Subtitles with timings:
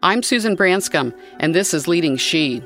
[0.00, 2.62] I'm Susan Branscombe, and this is Leading She.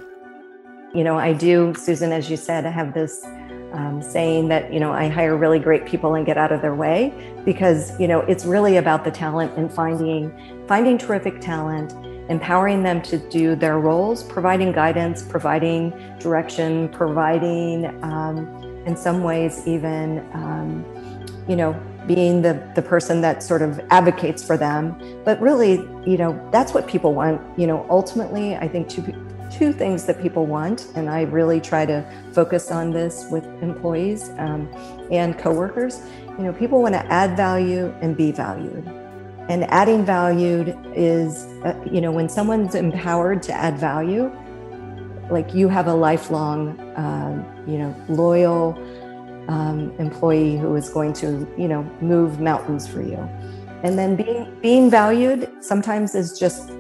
[0.95, 3.25] You know, I do, Susan, as you said, I have this
[3.73, 6.75] um, saying that, you know, I hire really great people and get out of their
[6.75, 7.11] way
[7.47, 10.31] because, you know, it's really about the talent and finding,
[10.69, 11.93] finding terrific talent,
[12.31, 18.47] empowering them to do their roles, providing guidance, providing direction, providing, um,
[18.85, 20.85] in some ways, even, um,
[21.49, 21.73] you know,
[22.07, 24.97] being the, the person that sort of advocates for them.
[25.25, 25.75] But really,
[26.09, 27.41] you know, that's what people want.
[27.59, 29.03] You know, ultimately, I think two,
[29.51, 34.31] two things that people want, and I really try to focus on this with employees
[34.39, 34.69] um,
[35.11, 36.01] and coworkers.
[36.39, 38.87] You know, people want to add value and be valued.
[39.49, 44.35] And adding valued is, uh, you know, when someone's empowered to add value,
[45.31, 48.79] like you have a lifelong, um, you know, loyal,
[49.49, 53.19] um, employee who is going to, you know, move mountains for you.
[53.83, 56.71] And then being being valued sometimes is just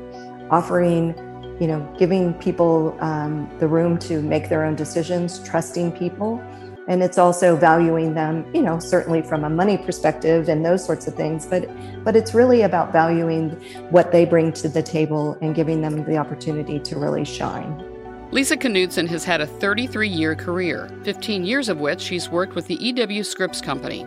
[0.51, 1.15] offering,
[1.61, 6.41] you know, giving people um, the room to make their own decisions, trusting people,
[6.89, 11.06] and it's also valuing them, you know, certainly from a money perspective and those sorts
[11.06, 11.47] of things.
[11.47, 11.69] But
[12.05, 13.50] but it's really about valuing
[13.91, 17.92] what they bring to the table and giving them the opportunity to really shine.
[18.33, 22.66] Lisa Knutson has had a 33 year career, 15 years of which she's worked with
[22.66, 24.06] the EW Scripps Company.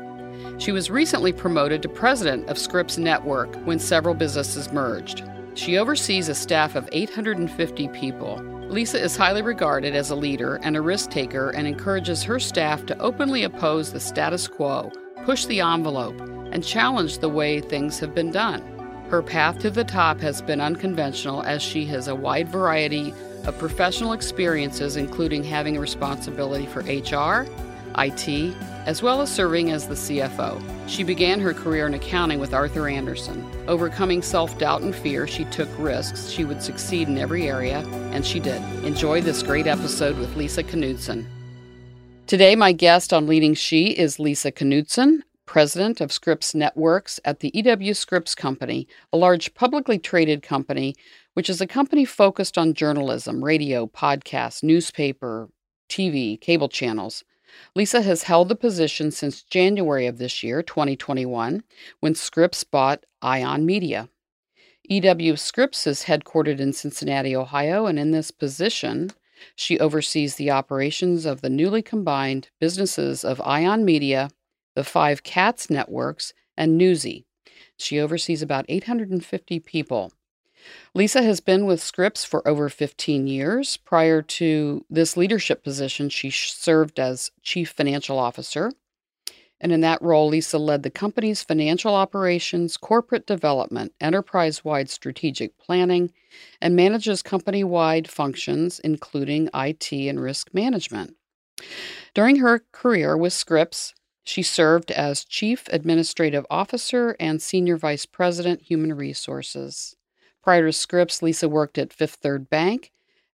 [0.57, 5.23] She was recently promoted to president of Scripps Network when several businesses merged.
[5.53, 8.37] She oversees a staff of 850 people.
[8.67, 12.83] Lisa is highly regarded as a leader and a risk taker and encourages her staff
[12.87, 14.91] to openly oppose the status quo,
[15.23, 16.19] push the envelope,
[16.51, 18.74] and challenge the way things have been done.
[19.09, 23.13] Her path to the top has been unconventional as she has a wide variety
[23.45, 27.47] of professional experiences, including having responsibility for HR,
[27.99, 30.61] IT, as well as serving as the CFO.
[30.87, 33.47] She began her career in accounting with Arthur Andersen.
[33.67, 37.79] Overcoming self doubt and fear, she took risks she would succeed in every area,
[38.11, 38.61] and she did.
[38.83, 41.25] Enjoy this great episode with Lisa Knutson.
[42.27, 47.51] Today, my guest on Leading She is Lisa Knutson, president of Scripps Networks at the
[47.53, 50.95] EW Scripps Company, a large publicly traded company
[51.35, 55.49] which is a company focused on journalism, radio, podcasts, newspaper,
[55.89, 57.23] TV, cable channels.
[57.75, 61.61] Lisa has held the position since January of this year, 2021,
[61.99, 64.09] when Scripps bought Ion Media.
[64.89, 69.11] EW Scripps is headquartered in Cincinnati, Ohio, and in this position,
[69.55, 74.29] she oversees the operations of the newly combined businesses of Ion Media,
[74.75, 77.25] the five Katz networks, and Newsy.
[77.77, 80.11] She oversees about 850 people.
[80.93, 83.77] Lisa has been with Scripps for over 15 years.
[83.77, 88.71] Prior to this leadership position, she served as Chief Financial Officer.
[89.61, 95.57] And in that role, Lisa led the company's financial operations, corporate development, enterprise wide strategic
[95.57, 96.11] planning,
[96.61, 101.15] and manages company wide functions, including IT and risk management.
[102.13, 103.93] During her career with Scripps,
[104.25, 109.95] she served as Chief Administrative Officer and Senior Vice President, Human Resources.
[110.43, 112.91] Prior to Scripps, Lisa worked at Fifth Third Bank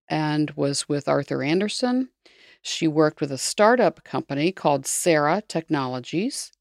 [0.09, 2.09] and was with Arthur Andersen.
[2.61, 6.51] She worked with a startup company called Sarah Technologies.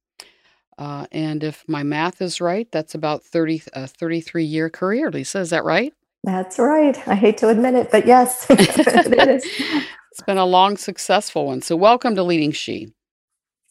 [0.79, 5.41] Uh, and if my math is right, that's about 30, a 33 year career, Lisa.
[5.41, 5.93] Is that right?
[6.23, 6.97] That's right.
[7.09, 9.45] I hate to admit it, but yes, it is.
[10.13, 11.63] It's been a long, successful one.
[11.63, 12.93] So, welcome to Leading She.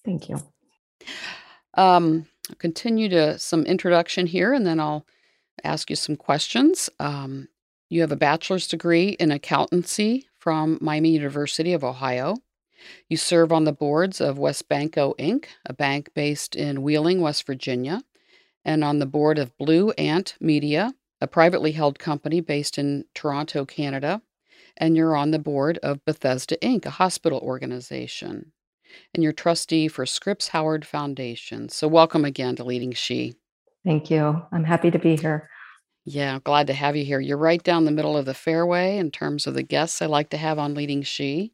[0.09, 0.41] Thank you.
[1.75, 2.25] Um,
[2.57, 5.05] continue to some introduction here, and then I'll
[5.63, 6.89] ask you some questions.
[6.99, 7.47] Um,
[7.89, 12.37] you have a bachelor's degree in accountancy from Miami University of Ohio.
[13.07, 18.01] You serve on the boards of WesBanco Inc., a bank based in Wheeling, West Virginia,
[18.65, 23.63] and on the board of Blue Ant Media, a privately held company based in Toronto,
[23.63, 24.23] Canada.
[24.75, 28.53] And you're on the board of Bethesda Inc., a hospital organization.
[29.13, 31.69] And you're trustee for Scripps Howard Foundation.
[31.69, 33.35] So, welcome again to Leading She.
[33.85, 34.41] Thank you.
[34.51, 35.49] I'm happy to be here.
[36.05, 37.19] Yeah, glad to have you here.
[37.19, 40.29] You're right down the middle of the fairway in terms of the guests I like
[40.31, 41.53] to have on Leading She.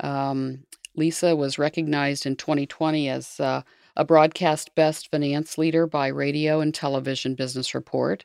[0.00, 0.64] Um,
[0.96, 3.62] Lisa was recognized in 2020 as uh,
[3.96, 8.24] a broadcast best finance leader by Radio and Television Business Report,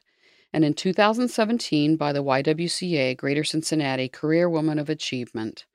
[0.53, 5.65] and in 2017 by the YWCA Greater Cincinnati Career Woman of Achievement.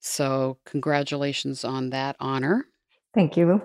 [0.00, 2.66] So, congratulations on that honor.
[3.14, 3.62] Thank you.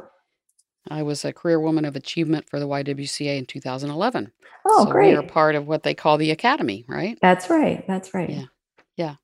[0.89, 4.31] I was a career woman of achievement for the YWCA in 2011.
[4.67, 5.11] Oh, so great.
[5.11, 7.17] We are part of what they call the academy, right?
[7.21, 7.85] That's right.
[7.87, 8.29] That's right.
[8.29, 8.45] Yeah.
[8.95, 9.15] Yeah.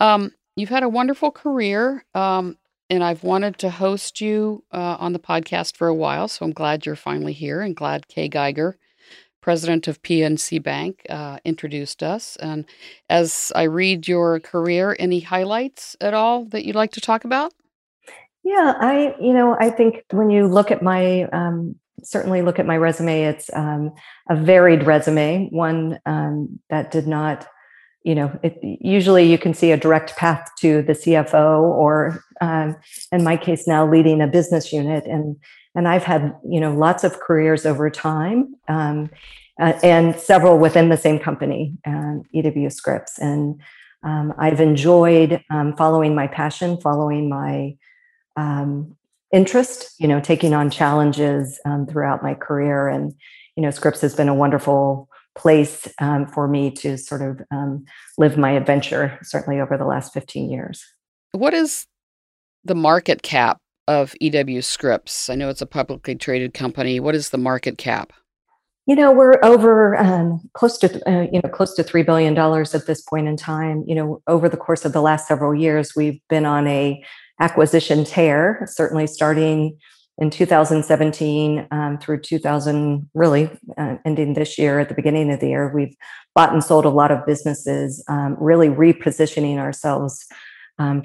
[0.00, 2.56] Um, you've had a wonderful career, um,
[2.90, 6.26] and I've wanted to host you uh, on the podcast for a while.
[6.26, 8.76] So I'm glad you're finally here and glad Kay Geiger
[9.42, 12.36] president of PNC Bank, uh, introduced us.
[12.36, 12.64] And
[13.10, 17.52] as I read your career, any highlights at all that you'd like to talk about?
[18.44, 22.66] Yeah, I, you know, I think when you look at my, um, certainly look at
[22.66, 23.92] my resume, it's um,
[24.30, 27.46] a varied resume, one um, that did not,
[28.04, 32.76] you know, it, usually you can see a direct path to the CFO or, um,
[33.12, 35.04] in my case now, leading a business unit.
[35.06, 35.36] And
[35.74, 39.10] and I've had you know lots of careers over time, um,
[39.60, 43.60] uh, and several within the same company, um, EW Scripps, and
[44.02, 47.76] um, I've enjoyed um, following my passion, following my
[48.36, 48.96] um,
[49.32, 53.14] interest, you know, taking on challenges throughout my career, and
[53.56, 55.88] you know, Scripps has been a wonderful place
[56.34, 57.40] for me to sort of
[58.18, 60.84] live my adventure certainly over the last 15 years.
[61.32, 61.86] What is
[62.64, 65.28] the market cap of EW Scripps?
[65.28, 67.00] I know it's a publicly traded company.
[67.00, 68.12] What is the market cap?
[68.86, 72.74] You know, we're over um, close to uh, you know close to three billion dollars
[72.74, 73.84] at this point in time.
[73.86, 77.02] You know, over the course of the last several years, we've been on a
[77.40, 78.66] acquisition tear.
[78.68, 79.78] Certainly, starting
[80.18, 85.48] in 2017 um, through 2000, really uh, ending this year at the beginning of the
[85.48, 85.94] year, we've
[86.34, 90.26] bought and sold a lot of businesses, um, really repositioning ourselves
[90.78, 91.02] um,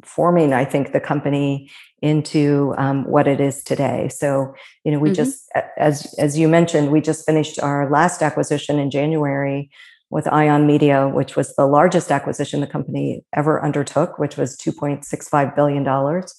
[0.00, 1.70] transforming, I think, the company
[2.02, 4.08] into um, what it is today.
[4.08, 4.54] So,
[4.84, 5.14] you know, we mm-hmm.
[5.14, 9.70] just, as as you mentioned, we just finished our last acquisition in January
[10.10, 14.72] with Ion Media, which was the largest acquisition the company ever undertook, which was two
[14.72, 16.34] point six five billion dollars.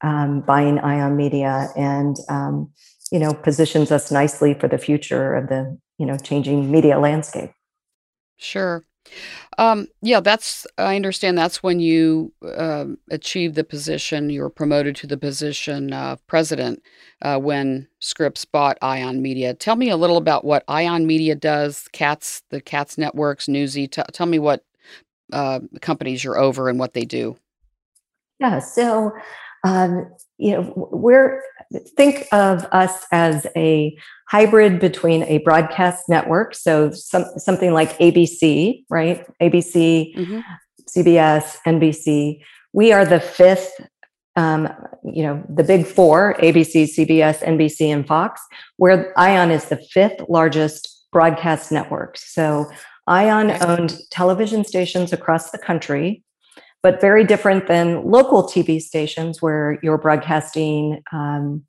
[0.00, 2.70] Um, buying Ion Media and um,
[3.10, 7.52] you know positions us nicely for the future of the you know changing media landscape.
[8.38, 8.84] Sure.
[9.58, 14.96] Um, yeah, that's, I understand that's when you uh, achieved the position, you were promoted
[14.96, 16.82] to the position of president
[17.22, 19.54] uh, when Scripps bought Ion Media.
[19.54, 23.86] Tell me a little about what Ion Media does, Katz, the Katz Networks, Newsy.
[23.86, 24.64] T- tell me what
[25.32, 27.36] uh, companies you're over and what they do.
[28.40, 29.12] Yeah, so
[29.64, 31.42] um, you know, we're
[31.96, 33.96] think of us as a
[34.28, 39.26] hybrid between a broadcast network, so some, something like ABC, right?
[39.40, 40.40] ABC, mm-hmm.
[40.96, 42.40] CBS, NBC.
[42.72, 43.72] We are the fifth,
[44.36, 44.68] um,
[45.04, 48.40] you know, the big four: ABC, CBS, NBC, and Fox.
[48.76, 52.18] Where Ion is the fifth largest broadcast network.
[52.18, 52.70] So
[53.06, 56.23] Ion owned television stations across the country
[56.84, 61.64] but very different than local TV stations where you're broadcasting, um,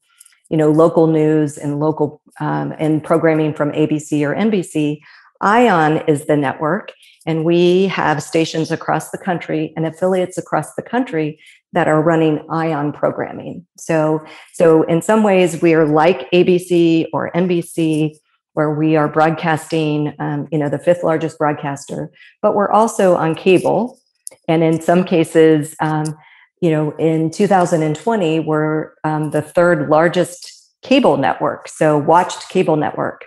[0.50, 5.00] you know, local news and local um, and programming from ABC or NBC.
[5.40, 6.92] Ion is the network,
[7.26, 11.40] and we have stations across the country and affiliates across the country
[11.72, 13.66] that are running Ion programming.
[13.78, 14.22] So,
[14.52, 18.18] so in some ways, we are like ABC or NBC
[18.52, 23.36] where we are broadcasting, um, you know, the fifth largest broadcaster, but we're also on
[23.36, 24.00] cable
[24.48, 26.16] and in some cases, um,
[26.62, 30.52] you know, in 2020, we're um, the third largest
[30.82, 33.26] cable network, so watched cable network,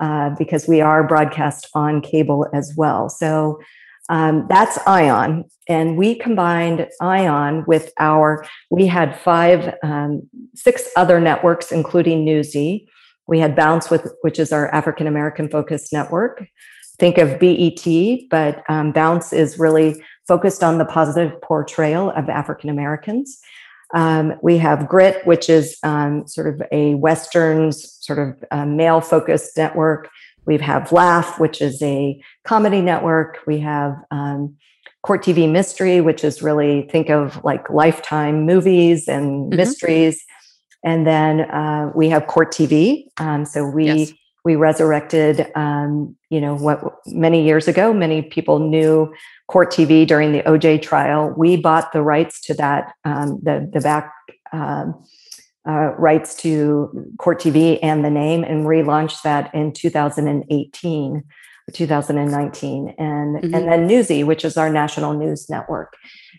[0.00, 3.08] uh, because we are broadcast on cable as well.
[3.08, 3.58] So
[4.10, 8.46] um, that's Ion, and we combined Ion with our.
[8.70, 10.22] We had five, um,
[10.54, 12.88] six other networks, including Newsy.
[13.26, 16.46] We had Bounce, with which is our African American focused network.
[16.98, 22.70] Think of BET, but um, Bounce is really focused on the positive portrayal of African
[22.70, 23.40] Americans.
[23.94, 29.00] Um, we have Grit, which is um, sort of a Westerns, sort of uh, male
[29.00, 30.10] focused network.
[30.44, 33.38] We have Laff, which is a comedy network.
[33.46, 34.56] We have um,
[35.02, 39.56] Court TV Mystery, which is really think of like lifetime movies and mm-hmm.
[39.56, 40.22] mysteries.
[40.84, 43.06] And then uh, we have Court TV.
[43.16, 44.12] Um, so we yes.
[44.48, 49.12] We resurrected, um, you know, what many years ago, many people knew
[49.46, 51.34] Court TV during the OJ trial.
[51.36, 54.10] We bought the rights to that, um, the the back
[54.54, 55.04] um,
[55.68, 61.24] uh, rights to Court TV and the name, and relaunched that in 2018
[61.74, 63.54] 2019, and mm-hmm.
[63.54, 65.92] and then Newsy, which is our national news network.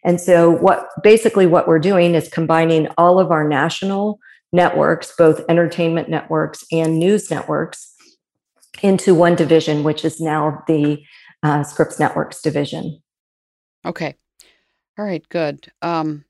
[0.03, 4.19] And so, what basically what we're doing is combining all of our national
[4.51, 7.88] networks, both entertainment networks and news networks,
[8.81, 11.03] into one division, which is now the
[11.43, 13.01] uh, Scripps Networks division.
[13.85, 14.15] Okay.
[14.97, 15.71] All right, good.
[15.81, 16.25] Um,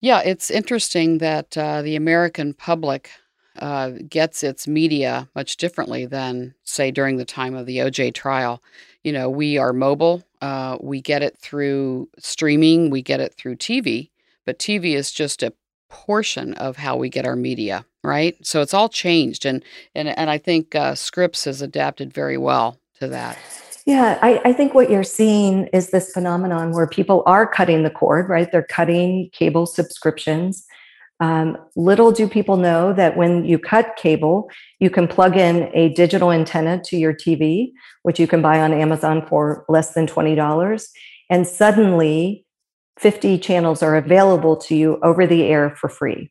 [0.00, 3.10] yeah, it's interesting that uh, the American public
[3.58, 8.62] uh, gets its media much differently than, say, during the time of the OJ trial.
[9.02, 13.56] You know, we are mobile, uh, we get it through streaming, we get it through
[13.56, 14.10] TV,
[14.46, 15.52] but TV is just a
[15.88, 17.84] portion of how we get our media.
[18.02, 18.36] Right?
[18.44, 19.64] So it's all changed, and
[19.94, 23.38] and and I think uh, Scripps has adapted very well to that.
[23.86, 27.90] Yeah, I, I, think what you're seeing is this phenomenon where people are cutting the
[27.90, 28.52] cord, right?
[28.52, 30.66] They're cutting cable subscriptions.
[31.20, 35.88] Um, little do people know that when you cut cable, you can plug in a
[35.94, 40.88] digital antenna to your TV, which you can buy on Amazon for less than $20.
[41.30, 42.44] And suddenly,
[42.98, 46.30] 50 channels are available to you over the air for free,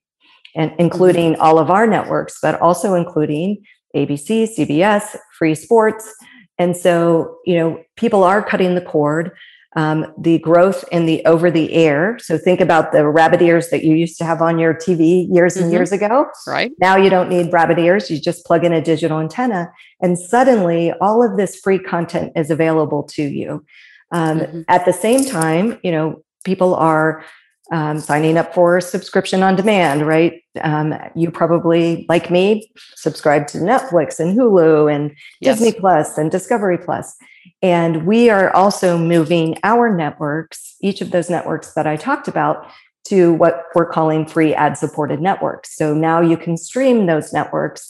[0.57, 1.41] and including mm-hmm.
[1.41, 3.63] all of our networks, but also including
[3.95, 6.13] ABC, CBS, free sports.
[6.57, 9.31] And so, you know, people are cutting the cord.
[9.75, 12.17] Um, the growth in the over the air.
[12.19, 15.55] So think about the rabbit ears that you used to have on your TV years
[15.55, 15.73] and mm-hmm.
[15.73, 16.25] years ago.
[16.47, 16.71] Right.
[16.79, 18.09] Now you don't need rabbit ears.
[18.09, 19.71] You just plug in a digital antenna,
[20.01, 23.63] and suddenly all of this free content is available to you.
[24.11, 24.61] Um, mm-hmm.
[24.67, 27.23] At the same time, you know, people are
[27.71, 30.41] um, signing up for subscription on demand, right?
[30.61, 35.59] Um, you probably, like me, subscribe to Netflix and Hulu and yes.
[35.59, 37.15] Disney Plus and Discovery Plus.
[37.61, 42.69] And we are also moving our networks, each of those networks that I talked about,
[43.05, 45.75] to what we're calling free ad supported networks.
[45.75, 47.89] So now you can stream those networks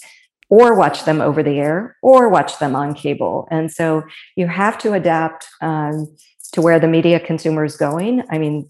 [0.49, 3.47] or watch them over the air or watch them on cable.
[3.51, 4.03] And so
[4.35, 6.07] you have to adapt um,
[6.53, 8.23] to where the media consumer is going.
[8.29, 8.67] I mean,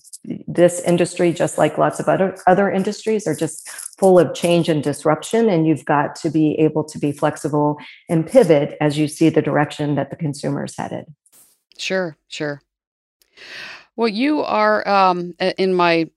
[0.48, 3.70] this industry, just like lots of other other industries, are just
[4.00, 7.78] full of change and disruption, and you've got to be able to be flexible
[8.10, 11.06] and pivot as you see the direction that the consumer is headed.
[11.78, 12.62] Sure, sure.
[13.96, 16.10] Well, you are um, in my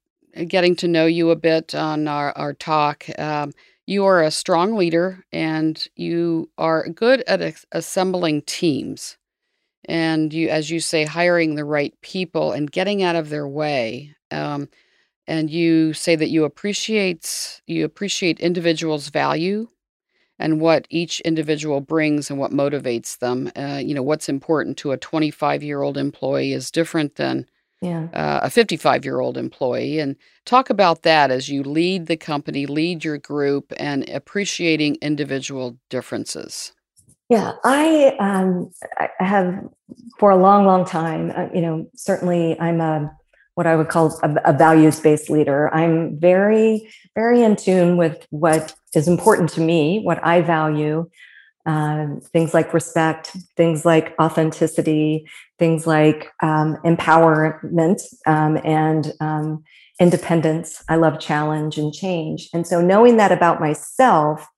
[0.46, 3.06] getting to know you a bit on our, our talk.
[3.18, 3.52] Um,
[3.86, 9.16] you are a strong leader and you are good at assembling teams
[9.88, 14.14] and you as you say hiring the right people and getting out of their way
[14.30, 14.68] um,
[15.26, 19.68] and you say that you appreciate you appreciate individuals value
[20.38, 24.92] and what each individual brings and what motivates them uh, you know what's important to
[24.92, 27.46] a 25 year old employee is different than
[27.80, 28.08] yeah.
[28.12, 32.66] uh, a 55 year old employee and talk about that as you lead the company
[32.66, 36.72] lead your group and appreciating individual differences
[37.30, 39.64] yeah, I, um, I have
[40.18, 41.32] for a long, long time.
[41.34, 43.16] Uh, you know, certainly I'm a
[43.54, 45.72] what I would call a, a values based leader.
[45.74, 51.08] I'm very, very in tune with what is important to me, what I value.
[51.66, 55.26] Uh, things like respect, things like authenticity,
[55.58, 59.62] things like um, empowerment um, and um,
[60.00, 60.82] independence.
[60.88, 62.48] I love challenge and change.
[62.54, 64.48] And so knowing that about myself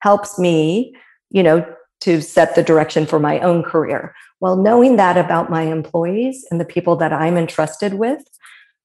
[0.00, 0.94] helps me,
[1.30, 1.64] you know,
[2.04, 4.14] to set the direction for my own career.
[4.40, 8.22] Well, knowing that about my employees and the people that I'm entrusted with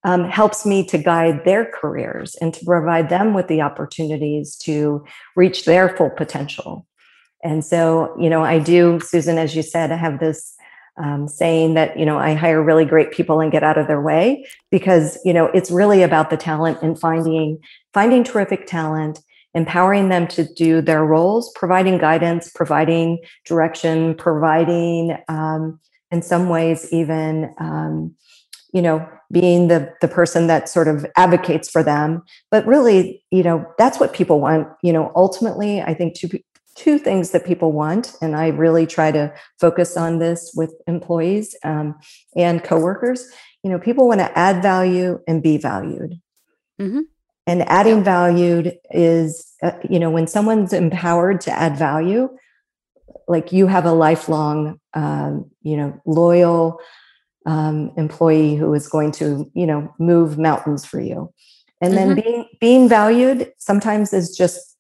[0.06, 5.04] um, helps me to guide their careers and to provide them with the opportunities to
[5.36, 6.88] reach their full potential.
[7.44, 10.56] And so, you know, I do, Susan, as you said, I have this
[11.02, 14.02] um, saying that, you know, I hire really great people and get out of their
[14.02, 17.60] way because, you know, it's really about the talent and finding
[17.94, 19.20] finding terrific talent
[19.54, 25.80] empowering them to do their roles, providing guidance, providing direction, providing, um,
[26.12, 28.16] in some ways, even, um,
[28.74, 32.24] you know, being the the person that sort of advocates for them.
[32.52, 34.68] But really, you know, that's what people want.
[34.84, 36.30] You know, ultimately, I think two
[36.76, 41.56] two things that people want, and I really try to focus on this with employees
[41.64, 41.96] um,
[42.36, 43.30] and coworkers.
[43.64, 46.20] You know, people want to add value and be valued.
[46.80, 47.02] Mm-hmm.
[47.50, 52.30] And adding value is, uh, you know, when someone's empowered to add value,
[53.28, 56.80] like you have a lifelong, um, you know, loyal
[57.48, 61.34] um, employee who is going to, you know, move mountains for you.
[61.82, 62.22] And then mm-hmm.
[62.22, 64.78] being being valued sometimes is just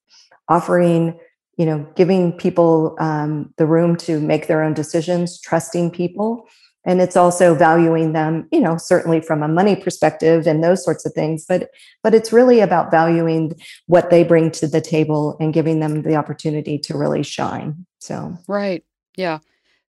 [0.47, 1.19] offering,
[1.57, 6.45] you know, giving people um, the room to make their own decisions, trusting people,
[6.85, 11.05] and it's also valuing them you know certainly from a money perspective and those sorts
[11.05, 11.69] of things but
[12.03, 13.53] but it's really about valuing
[13.87, 18.37] what they bring to the table and giving them the opportunity to really shine so.
[18.47, 18.83] Right
[19.19, 19.39] yeah.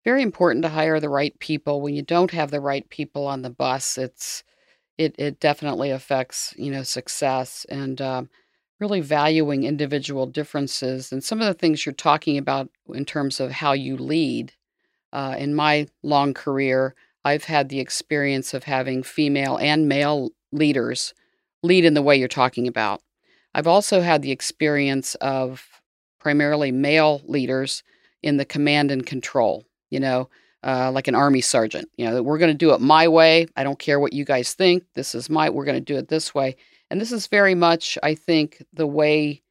[0.03, 1.81] Very important to hire the right people.
[1.81, 4.43] When you don't have the right people on the bus it's
[4.97, 8.29] it it definitely affects you know success and um,
[8.79, 13.51] really valuing individual differences and some of the things you're talking about in terms of
[13.51, 14.53] how you lead
[15.13, 21.13] uh, in my long career, I've had the experience of having female and male leaders
[21.63, 23.01] lead in the way you're talking about.
[23.53, 25.81] I've also had the experience of
[26.19, 27.83] primarily male leaders
[28.21, 30.29] in the command and control, you know,
[30.63, 31.89] uh, like an army sergeant.
[31.97, 33.47] You know, we're going to do it my way.
[33.55, 34.83] I don't care what you guys think.
[34.93, 36.55] This is my, we're going to do it this way.
[36.91, 39.41] And this is very much, I think, the way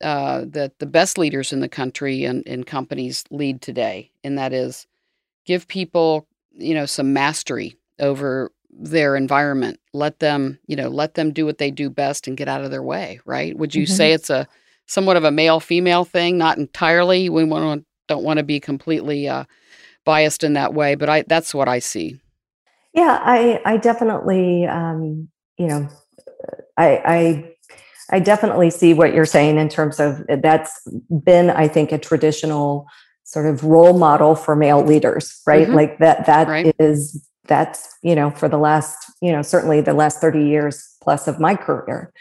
[0.00, 4.52] uh, that the best leaders in the country and in companies lead today, and that
[4.52, 4.86] is
[5.46, 9.80] give people, you know, some mastery over their environment.
[9.92, 12.70] Let them, you know, let them do what they do best and get out of
[12.70, 13.20] their way.
[13.24, 13.56] Right?
[13.56, 13.94] Would you mm-hmm.
[13.94, 14.46] say it's a
[14.86, 16.36] somewhat of a male female thing?
[16.36, 17.28] Not entirely.
[17.28, 19.44] We want don't want to be completely uh,
[20.04, 22.20] biased in that way, but I that's what I see.
[22.92, 25.88] Yeah, I I definitely um, you know
[26.76, 27.54] I I
[28.10, 30.88] I definitely see what you're saying in terms of that's
[31.24, 32.86] been I think a traditional
[33.26, 35.66] sort of role model for male leaders, right?
[35.66, 35.76] Mm-hmm.
[35.76, 36.74] Like that that right.
[36.78, 41.28] is that's you know for the last you know certainly the last 30 years plus
[41.28, 42.12] of my career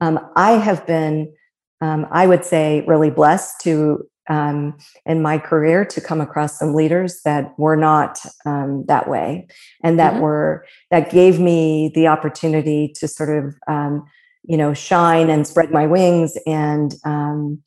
[0.00, 1.32] um, i have been
[1.80, 6.74] um, i would say really blessed to um, in my career to come across some
[6.74, 9.46] leaders that were not um, that way
[9.82, 10.22] and that mm-hmm.
[10.22, 14.04] were that gave me the opportunity to sort of um,
[14.44, 17.62] you know shine and spread my wings and um,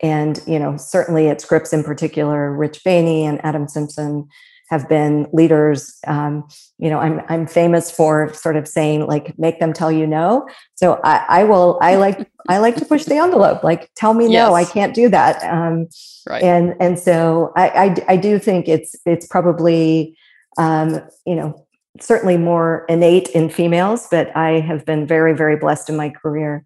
[0.00, 4.28] and you know certainly at scripps in particular rich Boehne and adam Symson
[4.68, 5.98] have been leaders.
[6.06, 6.48] Um,
[6.78, 10.48] you know, I'm I'm famous for sort of saying like make them tell you no.
[10.74, 13.62] So I, I will I like I like to push the envelope.
[13.62, 14.48] Like tell me yes.
[14.48, 15.42] no, I can't do that.
[15.44, 15.88] Um,
[16.28, 16.42] right.
[16.42, 20.16] And and so I, I I do think it's it's probably
[20.58, 21.64] um, you know
[22.00, 26.64] certainly more innate in females, but I have been very very blessed in my career.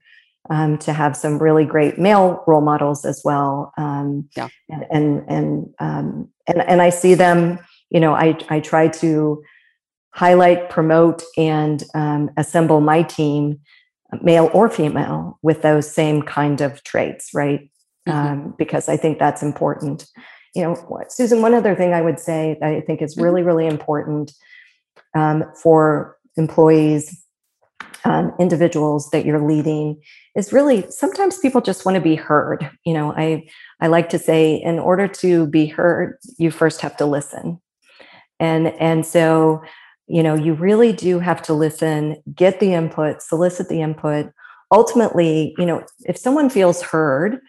[0.48, 4.48] Um, to have some really great male role models as well, um, yeah.
[4.70, 9.42] and and and, um, and and I see them you know, I, I try to
[10.12, 13.60] highlight, promote, and um, assemble my team,
[14.22, 17.70] male or female, with those same kind of traits, right?
[18.08, 18.10] Mm-hmm.
[18.10, 20.06] Um, because I think that's important.
[20.54, 23.24] You know, Susan, one other thing I would say that I think is mm-hmm.
[23.24, 24.32] really, really important
[25.14, 27.19] um, for employees,
[28.04, 30.00] um, individuals that you're leading
[30.36, 32.70] is really sometimes people just want to be heard.
[32.84, 33.48] You know, I
[33.80, 37.60] I like to say in order to be heard, you first have to listen.
[38.38, 39.62] And and so
[40.06, 44.30] you know you really do have to listen get the input solicit the input.
[44.72, 47.40] Ultimately you know if someone feels heard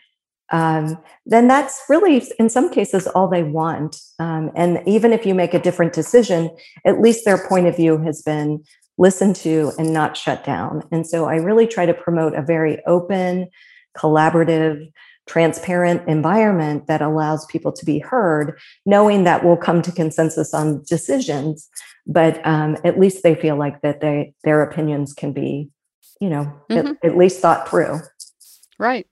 [0.52, 4.02] um, then that's really in some cases all they want.
[4.20, 6.50] Um, and even if you make a different decision
[6.86, 8.64] at least their point of view has been
[9.02, 12.80] listened to and not shut down and so i really try to promote a very
[12.86, 13.48] open
[13.98, 14.88] collaborative
[15.28, 20.84] transparent environment that allows people to be heard, knowing that we'll come to consensus on
[20.88, 21.70] decisions,
[22.06, 25.70] but um, at least they feel like that they their opinions can be,
[26.20, 26.88] you know, mm-hmm.
[26.88, 28.00] at, at least thought through.
[28.78, 29.08] Right.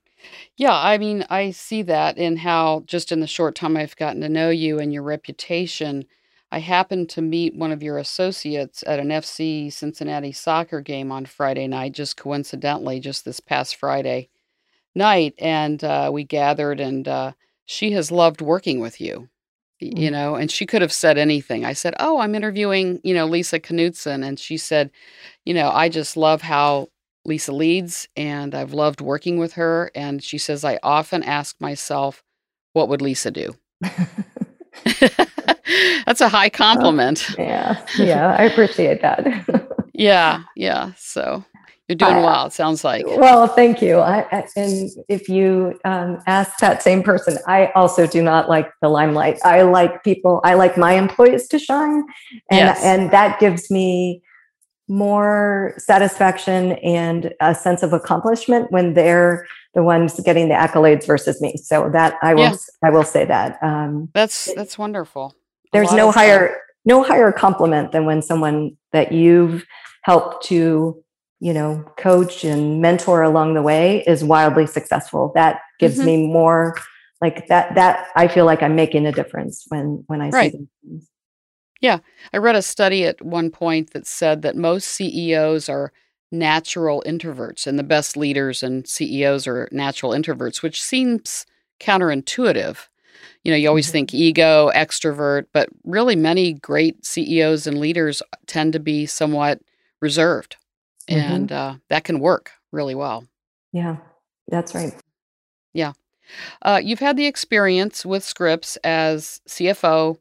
[0.56, 4.20] Yeah, I mean, I see that in how just in the short time I've gotten
[4.20, 6.04] to know you and your reputation.
[6.52, 11.24] I happened to meet one of your associates at an FC Cincinnati soccer game on
[11.24, 14.28] Friday night, just coincidentally, just this past Friday
[14.94, 17.32] night and uh, we gathered and uh,
[17.66, 19.28] she has loved working with you
[19.78, 20.12] you mm-hmm.
[20.12, 23.58] know and she could have said anything i said oh i'm interviewing you know lisa
[23.58, 24.26] Knutson.
[24.26, 24.90] and she said
[25.44, 26.88] you know i just love how
[27.24, 32.22] lisa leads and i've loved working with her and she says i often ask myself
[32.74, 33.54] what would lisa do
[36.06, 39.26] that's a high compliment yeah yeah i appreciate that
[39.92, 41.44] yeah yeah so
[41.90, 43.04] you're doing I, well, it sounds like.
[43.04, 43.98] Well, thank you.
[43.98, 48.70] I, I, and if you um, ask that same person, I also do not like
[48.80, 49.40] the limelight.
[49.44, 52.04] I like people, I like my employees to shine.
[52.48, 52.80] And, yes.
[52.84, 54.22] and that gives me
[54.86, 61.40] more satisfaction and a sense of accomplishment when they're the ones getting the accolades versus
[61.40, 61.56] me.
[61.56, 62.56] So that I will, yeah.
[62.84, 63.58] I will say that.
[63.64, 65.34] Um, that's, that's wonderful.
[65.72, 69.64] There's no higher, no higher compliment than when someone that you've
[70.02, 71.02] helped to
[71.40, 75.32] you know coach and mentor along the way is wildly successful.
[75.34, 76.06] That gives mm-hmm.
[76.06, 76.76] me more
[77.20, 80.52] like that that i feel like i'm making a difference when when i right.
[80.52, 81.02] see them
[81.82, 82.00] yeah.
[82.34, 85.94] I read a study at one point that said that most ceos are
[86.30, 91.46] natural introverts and the best leaders and ceos are natural introverts which seems
[91.80, 92.88] counterintuitive
[93.44, 93.92] you know you always mm-hmm.
[93.92, 99.60] think ego extrovert but really many great ceos and leaders tend to be somewhat
[100.00, 100.56] reserved
[101.08, 101.32] mm-hmm.
[101.32, 103.24] and uh, that can work really well.
[103.72, 103.96] Yeah,
[104.48, 104.94] that's right.
[105.72, 105.92] Yeah.
[106.62, 110.18] Uh, you've had the experience with Scripps as CFO.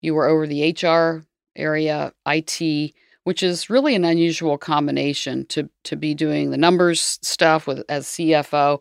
[0.00, 2.92] You were over the HR area, IT,
[3.24, 8.06] which is really an unusual combination to to be doing the numbers stuff with as
[8.06, 8.80] CFO,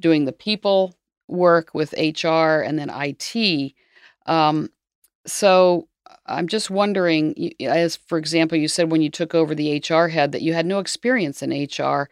[0.00, 0.94] doing the people
[1.32, 3.72] work with HR, and then IT.
[4.26, 4.70] Um,
[5.26, 5.88] so
[6.26, 10.32] I'm just wondering, as for example, you said when you took over the HR head
[10.32, 12.08] that you had no experience in HR,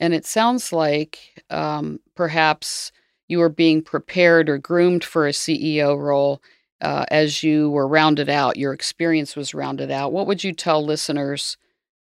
[0.00, 2.92] and it sounds like um, perhaps
[3.28, 6.42] you were being prepared or groomed for a CEO role
[6.84, 10.12] uh, as you were rounded out, your experience was rounded out.
[10.12, 11.56] What would you tell listeners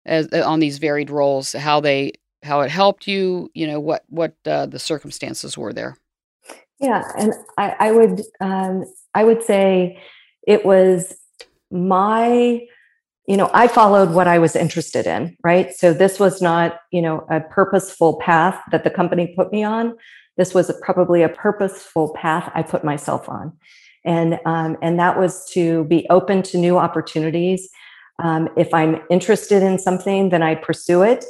[0.07, 3.51] as, uh, on these varied roles, how they how it helped you?
[3.55, 5.98] You know what what uh, the circumstances were there.
[6.83, 10.03] Yeah, and I, I would um, I would say
[10.47, 11.16] it was
[11.71, 12.61] my
[13.27, 15.73] you know i followed what i was interested in right?
[15.73, 19.97] So this was not you know a purposeful path that the company put me on.
[20.37, 23.53] This was a, probably a purposeful path i put myself on.
[24.05, 27.71] And um, and that was to be open to new opportunities.
[28.18, 31.25] Um, if i'm interested in something then i pursue it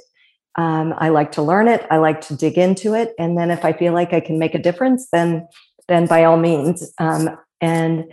[0.56, 3.64] um, i like to learn it i like to dig into it and then if
[3.64, 5.46] i feel like i can make a difference then
[5.88, 8.04] then by all means um, and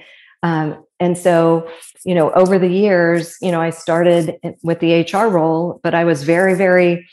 [0.43, 1.69] um, and so
[2.05, 6.03] you know over the years you know i started with the hr role but i
[6.03, 7.07] was very very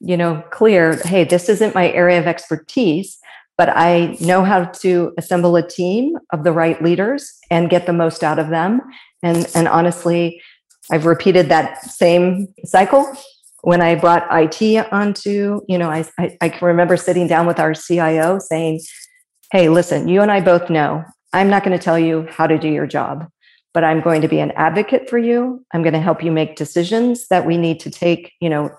[0.00, 3.18] you know clear hey this isn't my area of expertise
[3.56, 7.92] but I know how to assemble a team of the right leaders and get the
[7.92, 8.80] most out of them.
[9.22, 10.42] And, and honestly,
[10.90, 13.10] I've repeated that same cycle
[13.66, 17.58] when I brought IT onto, you know, I, I, I can remember sitting down with
[17.58, 18.78] our CIO saying,
[19.50, 21.02] Hey, listen, you and I both know
[21.32, 23.26] I'm not going to tell you how to do your job,
[23.74, 25.66] but I'm going to be an advocate for you.
[25.74, 28.70] I'm going to help you make decisions that we need to take, you know,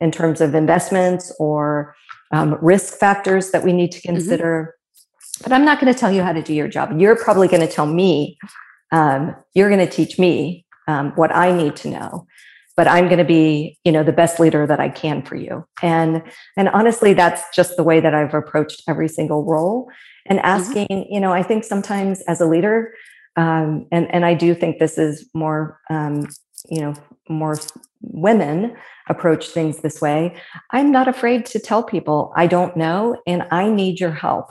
[0.00, 1.94] in terms of investments or
[2.32, 4.14] um, risk factors that we need to mm-hmm.
[4.14, 4.74] consider.
[4.74, 5.42] Mm-hmm.
[5.44, 6.98] But I'm not going to tell you how to do your job.
[6.98, 8.38] You're probably going to tell me,
[8.92, 12.26] um, you're going to teach me um, what I need to know.
[12.76, 15.64] But I'm going to be, you know, the best leader that I can for you.
[15.82, 16.22] And
[16.56, 19.90] and honestly, that's just the way that I've approached every single role.
[20.26, 20.46] And mm-hmm.
[20.46, 21.12] asking, mm-hmm.
[21.12, 22.94] you know, I think sometimes as a leader,
[23.36, 26.26] um, and and I do think this is more, um,
[26.68, 26.94] you know,
[27.28, 27.56] more
[28.02, 28.76] women
[29.08, 30.36] approach things this way,
[30.70, 34.46] I'm not afraid to tell people I don't know and I need your help.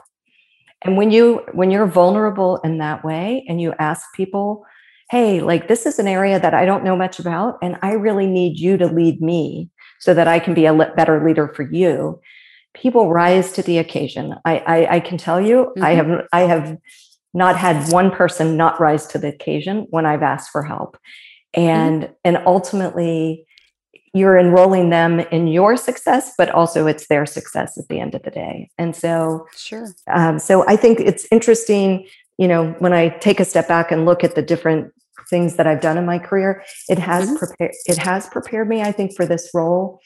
[0.83, 4.65] And when you when you're vulnerable in that way and you ask people,
[5.11, 8.27] "Hey, like this is an area that I don't know much about and I really
[8.27, 9.69] need you to lead me
[9.99, 12.19] so that I can be a better leader for you."
[12.73, 14.35] People rise to the occasion.
[14.45, 15.83] I I, I can tell you, mm-hmm.
[15.83, 16.77] I have I have
[17.33, 20.97] not had one person not rise to the occasion when I've asked for help.
[21.53, 22.13] And mm-hmm.
[22.25, 23.45] and ultimately
[24.13, 28.23] you're enrolling them in your success, but also it's their success at the end of
[28.23, 28.69] the day.
[28.77, 29.87] And so, sure.
[30.07, 32.05] Um, so I think it's interesting,
[32.37, 34.91] you know, when I take a step back and look at the different
[35.29, 37.37] things that I've done in my career, it has mm-hmm.
[37.37, 37.71] prepared.
[37.85, 39.99] It has prepared me, I think, for this role,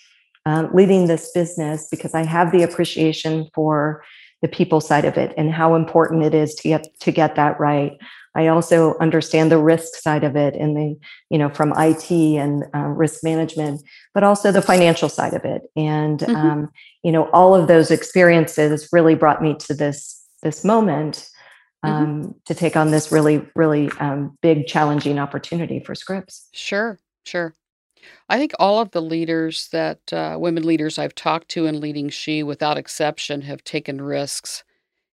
[0.45, 4.03] um, leading this business, because I have the appreciation for
[4.41, 7.59] the people side of it and how important it is to get to get that
[7.59, 7.97] right.
[8.35, 12.65] I also understand the risk side of it and the, you know, from IT and
[12.75, 13.81] uh, risk management,
[14.13, 15.63] but also the financial side of it.
[15.75, 16.35] And, mm-hmm.
[16.35, 16.69] um,
[17.01, 21.29] you know, all of those experiences really brought me to this, this moment.
[21.85, 22.31] Um, mm-hmm.
[22.45, 26.49] to take on this really, really um, big, challenging opportunity for Scripps.
[26.53, 27.53] Sure, sure.
[28.29, 32.09] I think all of the leaders that uh, women leaders I've talked to in leading
[32.09, 34.63] She, without exception, have taken risks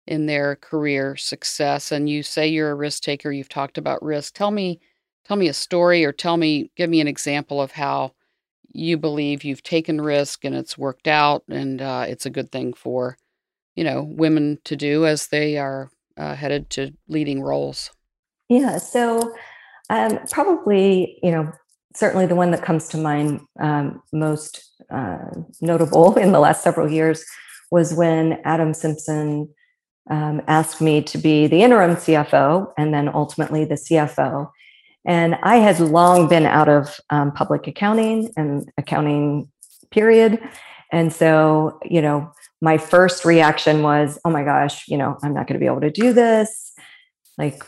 [0.06, 4.34] in their career success and you say you're a risk taker you've talked about risk
[4.34, 4.80] tell me
[5.24, 8.12] tell me a story or tell me give me an example of how
[8.72, 12.72] you believe you've taken risk and it's worked out and uh, it's a good thing
[12.72, 13.16] for
[13.76, 17.90] you know women to do as they are uh, headed to leading roles
[18.48, 19.34] yeah so
[19.90, 21.50] um, probably you know
[21.94, 26.90] certainly the one that comes to mind um, most uh, notable in the last several
[26.90, 27.24] years
[27.70, 29.48] was when adam Symson
[30.10, 34.50] um, asked me to be the interim CFO and then ultimately the CFO.
[35.04, 39.50] And I had long been out of um, public accounting and accounting,
[39.90, 40.40] period.
[40.92, 42.30] And so, you know,
[42.62, 45.80] my first reaction was, oh my gosh, you know, I'm not going to be able
[45.80, 46.72] to do this.
[47.36, 47.62] Like,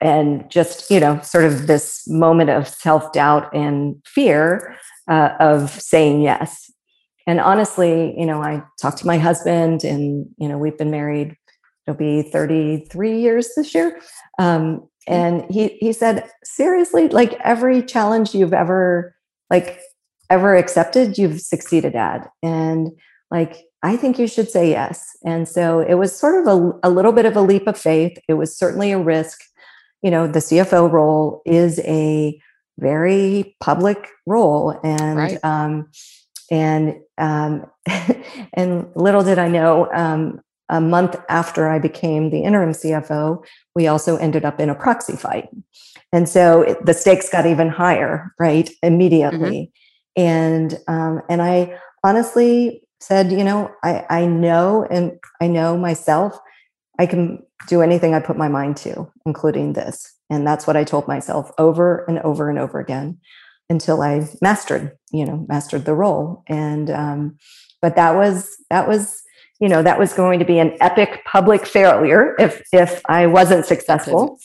[0.00, 4.76] and just, you know, sort of this moment of self doubt and fear
[5.08, 6.70] uh, of saying yes.
[7.26, 11.36] And honestly, you know, I talked to my husband and, you know, we've been married
[11.86, 13.98] it'll be 33 years this year.
[14.38, 14.88] Um, mm.
[15.08, 19.14] and he he said, seriously, like every challenge you've ever
[19.50, 19.80] like
[20.30, 22.28] ever accepted, you've succeeded at.
[22.42, 22.90] And
[23.30, 25.16] like I think you should say yes.
[25.24, 28.16] And so it was sort of a, a little bit of a leap of faith.
[28.28, 29.40] It was certainly a risk.
[30.02, 32.40] You know, the CFO role is a
[32.78, 35.44] very public role, and right.
[35.44, 35.88] um,
[36.50, 37.66] and um,
[38.54, 43.86] and little did I know, um, a month after I became the interim CFO, we
[43.86, 45.48] also ended up in a proxy fight.
[46.12, 48.70] And so it, the stakes got even higher, right?
[48.82, 49.70] Immediately.
[50.16, 50.22] Mm-hmm.
[50.22, 56.38] And um, and I honestly said, you know, I, I know and I know myself
[56.98, 60.14] I can do anything I put my mind to, including this.
[60.30, 63.18] And that's what I told myself over and over and over again
[63.68, 66.42] until I mastered, you know, mastered the role.
[66.46, 67.38] And um,
[67.80, 69.22] but that was that was
[69.60, 73.66] you know that was going to be an epic public failure if if I wasn't
[73.66, 74.38] successful.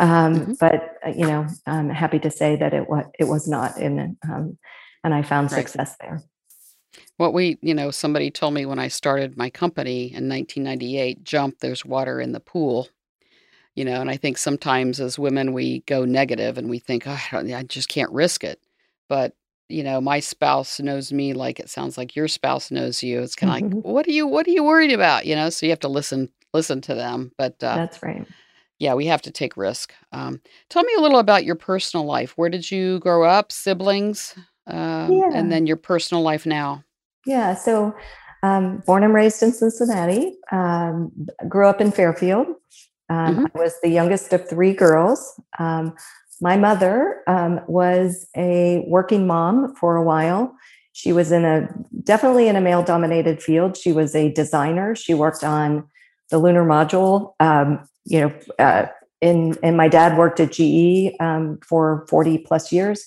[0.00, 0.52] Um, mm-hmm.
[0.60, 4.16] But uh, you know, I'm happy to say that it was it was not, and
[4.28, 4.58] um,
[5.02, 5.58] and I found right.
[5.58, 6.22] success there.
[7.16, 11.58] What we, you know, somebody told me when I started my company in 1998, jump,
[11.60, 12.88] there's water in the pool.
[13.74, 17.18] You know, and I think sometimes as women we go negative and we think, oh,
[17.32, 18.60] I just can't risk it.
[19.08, 19.34] But
[19.68, 23.20] you know, my spouse knows me like it sounds like your spouse knows you.
[23.20, 23.76] It's kind of mm-hmm.
[23.76, 25.26] like, what are you, what are you worried about?
[25.26, 27.32] You know, so you have to listen, listen to them.
[27.38, 28.26] But uh, that's right.
[28.78, 29.92] Yeah, we have to take risk.
[30.12, 32.36] Um, tell me a little about your personal life.
[32.36, 33.52] Where did you grow up?
[33.52, 34.34] Siblings,
[34.66, 35.30] um, yeah.
[35.32, 36.83] and then your personal life now.
[37.26, 37.54] Yeah.
[37.54, 37.94] So,
[38.42, 40.36] um, born and raised in Cincinnati.
[40.52, 41.10] Um,
[41.48, 42.46] grew up in Fairfield.
[43.08, 43.46] Um, mm-hmm.
[43.54, 45.40] I was the youngest of three girls.
[45.58, 45.94] Um,
[46.40, 50.54] my mother um, was a working mom for a while.
[50.92, 51.68] She was in a
[52.02, 53.76] definitely in a male dominated field.
[53.76, 54.94] She was a designer.
[54.94, 55.88] She worked on
[56.30, 57.34] the lunar module.
[57.40, 58.86] Um, you know, uh,
[59.20, 63.06] in and my dad worked at GE um, for forty plus years,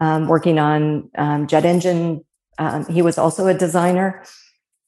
[0.00, 2.24] um, working on um, jet engine.
[2.62, 4.24] Um, he was also a designer.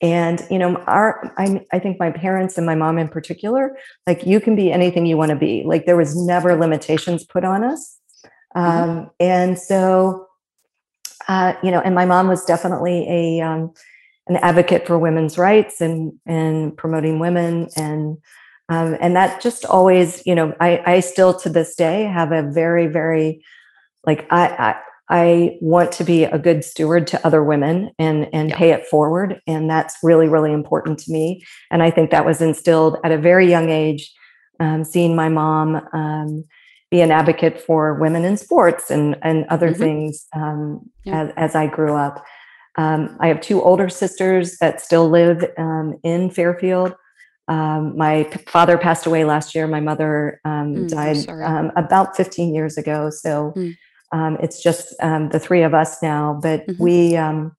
[0.01, 4.27] And you know our I, I think my parents and my mom in particular like
[4.27, 5.63] you can be anything you want to be.
[5.65, 7.99] Like there was never limitations put on us.
[8.57, 8.91] Mm-hmm.
[8.91, 10.27] um, and so
[11.29, 13.73] uh, you know and my mom was definitely a um,
[14.27, 17.69] an advocate for women's rights and and promoting women.
[17.77, 18.19] And
[18.69, 22.43] um, and that just always you know I, I still to this day have a
[22.43, 23.45] very very
[24.07, 24.77] like I,
[25.11, 28.57] I want to be a good steward to other women and and yeah.
[28.57, 29.41] pay it forward.
[29.47, 31.45] And that's really really important to me.
[31.71, 34.13] And I think that was instilled at a very young age
[34.61, 36.45] um, seeing my mom um,
[36.91, 39.83] be an advocate for women in sports and and other mm-hmm.
[39.83, 41.25] things um, yeah.
[41.25, 42.25] as, as I grew up.
[42.77, 46.95] Um, I have two older sisters that still live um, in Fairfield.
[47.47, 49.67] Um, my father passed away last year.
[49.69, 51.19] My mother mm, died
[51.77, 53.11] about 15 years ago.
[53.11, 53.77] So mm
[54.15, 56.83] um, it's just um, the three of us now, but mm-hmm.
[56.83, 57.51] we, um,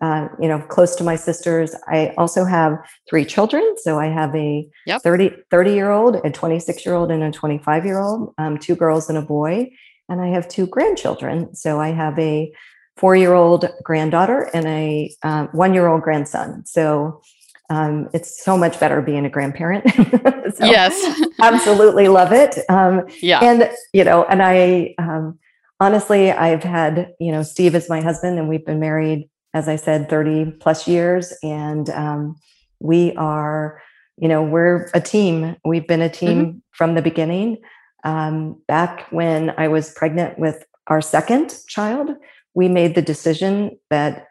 [0.00, 1.74] uh, you know, close to my sisters.
[1.88, 3.74] I also have three children.
[3.82, 5.02] So I have a yep.
[5.02, 8.74] 30, 30 year old, a 26 year old, and a 25 year old, um, two
[8.74, 9.70] girls and a boy.
[10.08, 11.54] And I have two grandchildren.
[11.54, 12.50] So I have a
[12.96, 16.64] four year old granddaughter and a uh, one year old grandson.
[16.64, 17.20] So
[17.68, 19.84] um, it's so much better being a grandparent.
[20.56, 22.58] so yes, absolutely love it.
[22.70, 25.38] Um, yeah, and you know, and I um,
[25.80, 29.76] honestly, I've had, you know, Steve is my husband and we've been married, as I
[29.76, 31.32] said, 30 plus years.
[31.42, 32.36] And um,
[32.78, 33.82] we are,
[34.18, 35.56] you know, we're a team.
[35.64, 36.58] We've been a team mm-hmm.
[36.72, 37.58] from the beginning.
[38.04, 42.10] Um, back when I was pregnant with our second child,
[42.54, 44.26] we made the decision that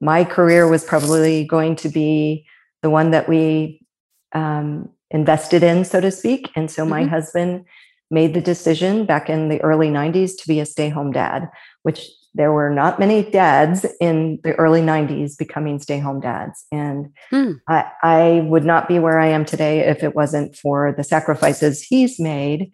[0.00, 2.46] my career was probably going to be
[2.82, 3.84] the one that we
[4.32, 6.50] um, invested in, so to speak.
[6.54, 7.10] And so my mm-hmm.
[7.10, 7.64] husband
[8.10, 11.48] made the decision back in the early 90s to be a stay home dad,
[11.82, 16.66] which there were not many dads in the early 90s becoming stay home dads.
[16.70, 17.52] And hmm.
[17.68, 21.82] I, I, would not be where I am today if it wasn't for the sacrifices
[21.82, 22.70] he's made.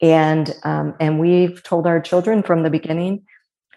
[0.00, 3.24] And, um, and we've told our children from the beginning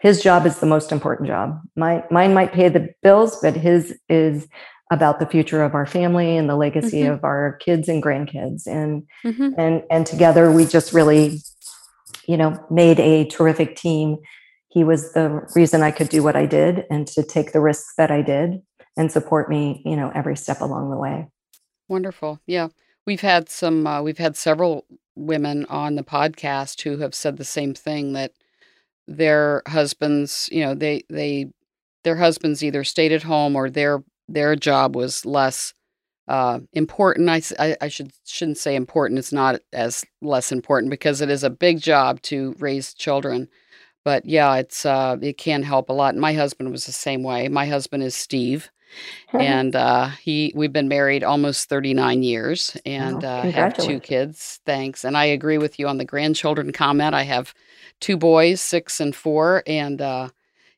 [0.03, 1.61] his job is the most important job.
[1.77, 4.49] My, mine might pay the bills, but his is
[4.91, 7.13] about the future of our family and the legacy mm-hmm.
[7.13, 8.67] of our kids and grandkids.
[8.67, 9.49] And mm-hmm.
[9.57, 11.41] and and together we just really
[12.27, 14.17] you know made a terrific team.
[14.69, 17.93] He was the reason i could do what i did and to take the risks
[17.95, 18.59] that i did
[18.97, 21.27] and support me you know every step along the way.
[21.87, 22.39] Wonderful.
[22.45, 22.69] Yeah.
[23.05, 27.43] We've had some uh, we've had several women on the podcast who have said the
[27.43, 28.33] same thing that
[29.07, 31.51] their husbands you know they they
[32.03, 35.73] their husbands either stayed at home or their their job was less
[36.27, 37.29] uh, important.
[37.29, 39.19] I, I, I, should shouldn't say important.
[39.19, 43.49] It's not as less important because it is a big job to raise children.
[44.05, 46.15] But yeah, it's uh, it can help a lot.
[46.15, 47.47] My husband was the same way.
[47.47, 48.69] My husband is Steve,
[49.31, 54.59] and uh, he we've been married almost 39 years and uh, have two kids.
[54.65, 55.05] Thanks.
[55.05, 57.15] And I agree with you on the grandchildren comment.
[57.15, 57.53] I have
[58.01, 60.29] two boys, six and four, and uh,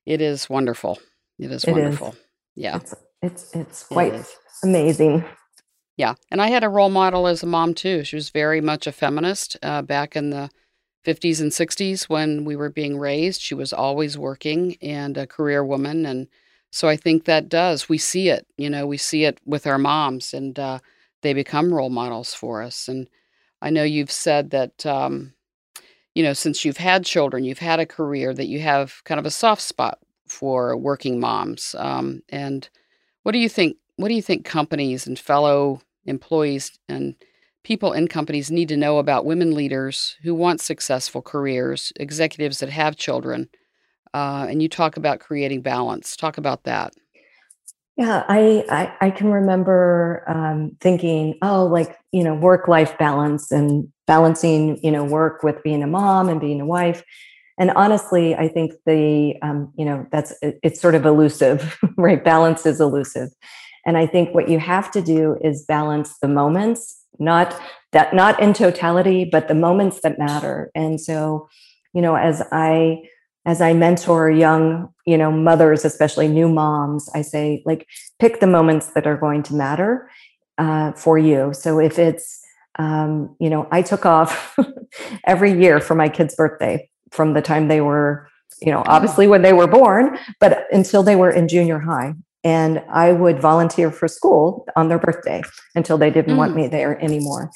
[0.05, 0.99] it is wonderful.
[1.39, 2.09] It is wonderful.
[2.09, 2.17] Is.
[2.55, 2.77] Yeah.
[2.77, 4.27] It's it's it's quite it
[4.63, 5.23] amazing.
[5.97, 8.03] Yeah, and I had a role model as a mom too.
[8.03, 10.49] She was very much a feminist uh, back in the
[11.05, 13.41] 50s and 60s when we were being raised.
[13.41, 16.27] She was always working and a career woman, and
[16.71, 17.87] so I think that does.
[17.87, 20.79] We see it, you know, we see it with our moms, and uh,
[21.21, 22.87] they become role models for us.
[22.89, 23.09] And
[23.61, 25.33] I know you've said that, um,
[26.13, 29.25] you know, since you've had children, you've had a career, that you have kind of
[29.25, 31.75] a soft spot for working moms.
[31.77, 32.69] Um, and
[33.25, 33.77] what do you think?
[33.95, 37.15] What do you think companies and fellow employees and
[37.63, 42.69] people in companies need to know about women leaders who want successful careers, executives that
[42.69, 43.49] have children?
[44.13, 46.15] Uh, and you talk about creating balance.
[46.15, 46.93] Talk about that.
[47.97, 53.51] Yeah, I, I, I can remember um, thinking, oh, like you know, work life balance
[53.51, 57.03] and balancing, you know, work with being a mom and being a wife.
[57.57, 62.23] And honestly, I think the um, you know that's it, it's sort of elusive, right?
[62.23, 63.29] Balance is elusive,
[63.85, 67.59] and I think what you have to do is balance the moments, not
[67.91, 70.69] that not in totality, but the moments that matter.
[70.75, 71.47] And so,
[71.93, 73.03] you know, as I
[73.45, 77.87] as I mentor young, you know, mothers, especially new moms, I say, like,
[78.19, 80.09] pick the moments that are going to matter
[80.57, 81.53] uh, for you.
[81.53, 82.41] So if it's,
[82.79, 84.57] um, you know, I took off
[85.27, 88.29] every year for my kid's birthday from the time they were,
[88.61, 92.13] you know, obviously when they were born, but until they were in junior high.
[92.43, 95.41] And I would volunteer for school on their birthday
[95.73, 96.37] until they didn't mm.
[96.37, 97.49] want me there anymore.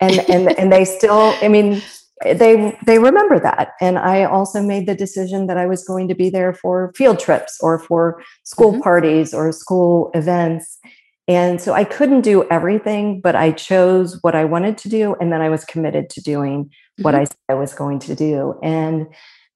[0.00, 1.80] And and and they still, I mean,
[2.22, 6.14] they they remember that and i also made the decision that i was going to
[6.14, 8.82] be there for field trips or for school mm-hmm.
[8.82, 10.78] parties or school events
[11.26, 15.32] and so i couldn't do everything but i chose what i wanted to do and
[15.32, 17.02] then i was committed to doing mm-hmm.
[17.02, 18.58] what i said i was going to do.
[18.62, 19.06] And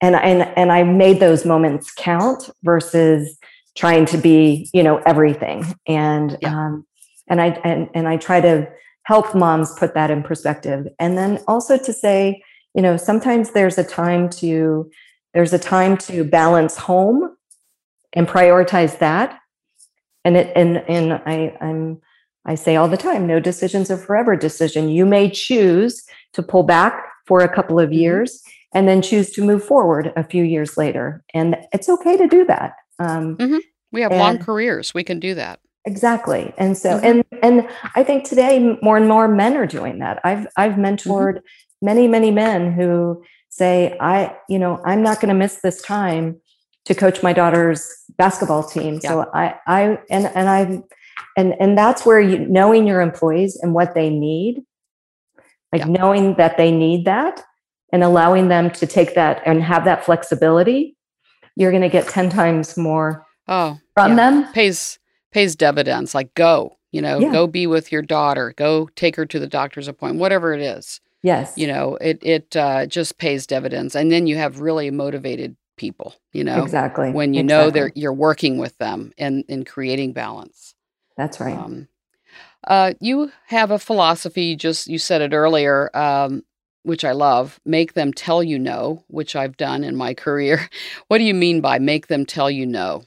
[0.00, 3.36] and and and i made those moments count versus
[3.76, 5.64] trying to be you know everything.
[5.86, 6.54] And yeah.
[6.54, 6.86] um
[7.28, 8.68] and i and, and i try to
[9.04, 10.86] help moms put that in perspective.
[10.98, 12.42] And then also to say
[12.74, 14.90] you know sometimes there's a time to
[15.34, 17.36] there's a time to balance home
[18.12, 19.38] and prioritize that.
[20.24, 22.00] And it and and i i'm
[22.44, 24.88] i say all the time no decisions are forever decision.
[24.88, 28.00] You may choose to pull back for a couple of mm-hmm.
[28.00, 28.42] years
[28.74, 32.44] and then choose to move forward a few years later and it's okay to do
[32.44, 33.58] that um, mm-hmm.
[33.92, 37.06] we have and, long careers we can do that exactly and so mm-hmm.
[37.06, 40.84] and and i think today more and more men are doing that i've i've mm-hmm.
[40.84, 41.40] mentored
[41.82, 46.40] many, many men who say, I, you know, I'm not going to miss this time
[46.84, 49.00] to coach my daughter's basketball team.
[49.02, 49.10] Yeah.
[49.10, 50.82] So I, I, and, and I,
[51.36, 54.62] and, and that's where you, knowing your employees and what they need,
[55.72, 55.88] like yeah.
[55.88, 57.42] knowing that they need that
[57.92, 60.96] and allowing them to take that and have that flexibility,
[61.56, 64.16] you're going to get 10 times more oh, from yeah.
[64.16, 64.52] them.
[64.52, 64.98] Pays,
[65.32, 69.38] pays dividends like go, you know, go be with your daughter, go take her to
[69.38, 71.00] the doctor's appointment, whatever it is.
[71.22, 71.54] Yes.
[71.56, 76.14] You know, it it uh, just pays dividends, and then you have really motivated people.
[76.32, 77.66] You know, exactly when you exactly.
[77.66, 80.74] know they're you're working with them and in creating balance.
[81.16, 81.56] That's right.
[81.56, 81.88] Um,
[82.68, 84.54] uh, you have a philosophy.
[84.54, 85.90] Just you said it earlier.
[85.96, 86.44] Um,
[86.84, 90.70] which I love, make them tell you no, which I've done in my career.
[91.08, 93.02] What do you mean by make them tell you no?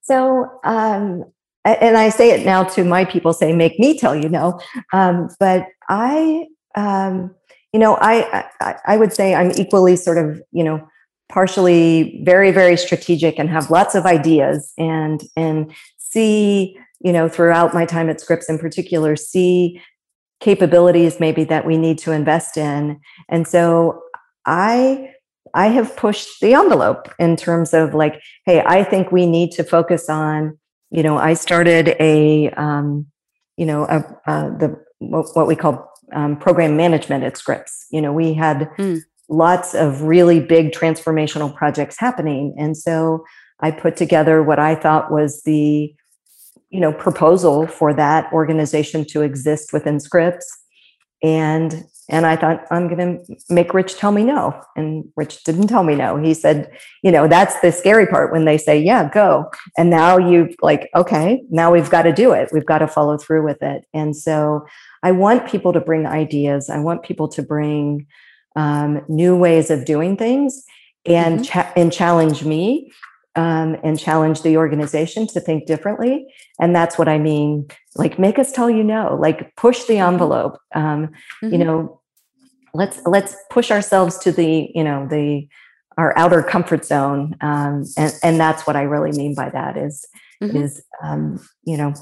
[0.00, 1.24] So, um,
[1.64, 4.58] and I say it now to my people, say, make me tell you no.
[4.92, 7.34] Um, but I, um,
[7.72, 10.86] you know, I, I, I would say I'm equally sort of, you know,
[11.28, 17.74] partially very, very strategic and have lots of ideas and and see, you know, throughout
[17.74, 19.80] my time at Scripps in particular, see
[20.40, 23.00] capabilities maybe that we need to invest in.
[23.28, 24.02] And so
[24.46, 25.10] I
[25.54, 29.64] I have pushed the envelope in terms of like, hey, I think we need to
[29.64, 30.58] focus on,
[30.90, 33.06] you know, I started a, um,
[33.56, 37.86] you know, a, uh, the what we call um, program management at Scripps.
[37.90, 39.00] You know, we had mm.
[39.28, 42.54] lots of really big transformational projects happening.
[42.58, 43.24] And so
[43.60, 45.94] I put together what I thought was the,
[46.70, 50.46] you know, proposal for that organization to exist within Scripps.
[51.22, 54.60] And and I thought, I'm going to make Rich tell me no.
[54.74, 56.16] And Rich didn't tell me no.
[56.16, 56.68] He said,
[57.04, 59.48] you know, that's the scary part when they say, yeah, go.
[59.78, 62.48] And now you've like, okay, now we've got to do it.
[62.52, 63.84] We've got to follow through with it.
[63.94, 64.66] And so
[65.04, 66.68] I want people to bring ideas.
[66.68, 68.08] I want people to bring
[68.56, 70.64] um, new ways of doing things
[71.06, 71.44] and mm-hmm.
[71.44, 72.90] cha- and challenge me
[73.40, 76.26] um, and challenge the organization to think differently.
[76.60, 77.68] And that's what I mean.
[77.96, 79.16] Like, make us tell you no.
[79.18, 80.12] Like, push the mm-hmm.
[80.12, 80.58] envelope.
[80.74, 81.06] Um,
[81.42, 81.52] mm-hmm.
[81.52, 82.00] You know,
[82.74, 85.48] let's let's push ourselves to the you know the
[85.96, 87.34] our outer comfort zone.
[87.40, 90.06] Um, and and that's what I really mean by that is
[90.42, 90.58] mm-hmm.
[90.58, 91.94] is um, you know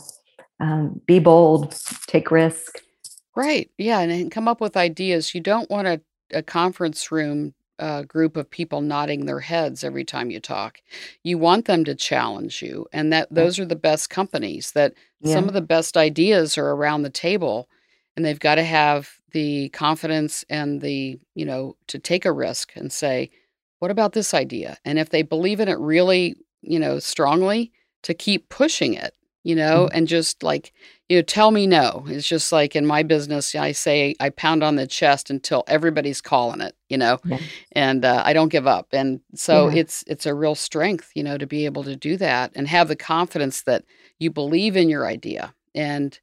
[0.59, 1.78] um, be bold,
[2.09, 2.82] take risk.
[3.36, 3.70] Right.
[3.78, 4.01] Yeah.
[4.01, 5.32] And come up with ideas.
[5.32, 6.01] You don't want a,
[6.32, 10.81] a conference room uh, group of people nodding their heads every time you talk.
[11.22, 12.87] You want them to challenge you.
[12.93, 15.33] And that those are the best companies that yeah.
[15.35, 17.68] some of the best ideas are around the table
[18.16, 22.72] and they've got to have the confidence and the, you know, to take a risk
[22.74, 23.31] and say,
[23.79, 24.76] what about this idea?
[24.85, 27.70] And if they believe in it really, you know, strongly,
[28.03, 29.14] to keep pushing it,
[29.45, 29.97] you know, mm-hmm.
[29.97, 30.72] and just like,
[31.09, 32.05] you know, tell me no.
[32.07, 36.20] It's just like in my business, I say I pound on the chest until everybody's
[36.20, 37.39] calling it, you know, yeah.
[37.72, 38.89] and uh, I don't give up.
[38.93, 39.80] And so yeah.
[39.80, 42.89] it's it's a real strength, you know, to be able to do that and have
[42.89, 43.84] the confidence that
[44.18, 46.18] you believe in your idea and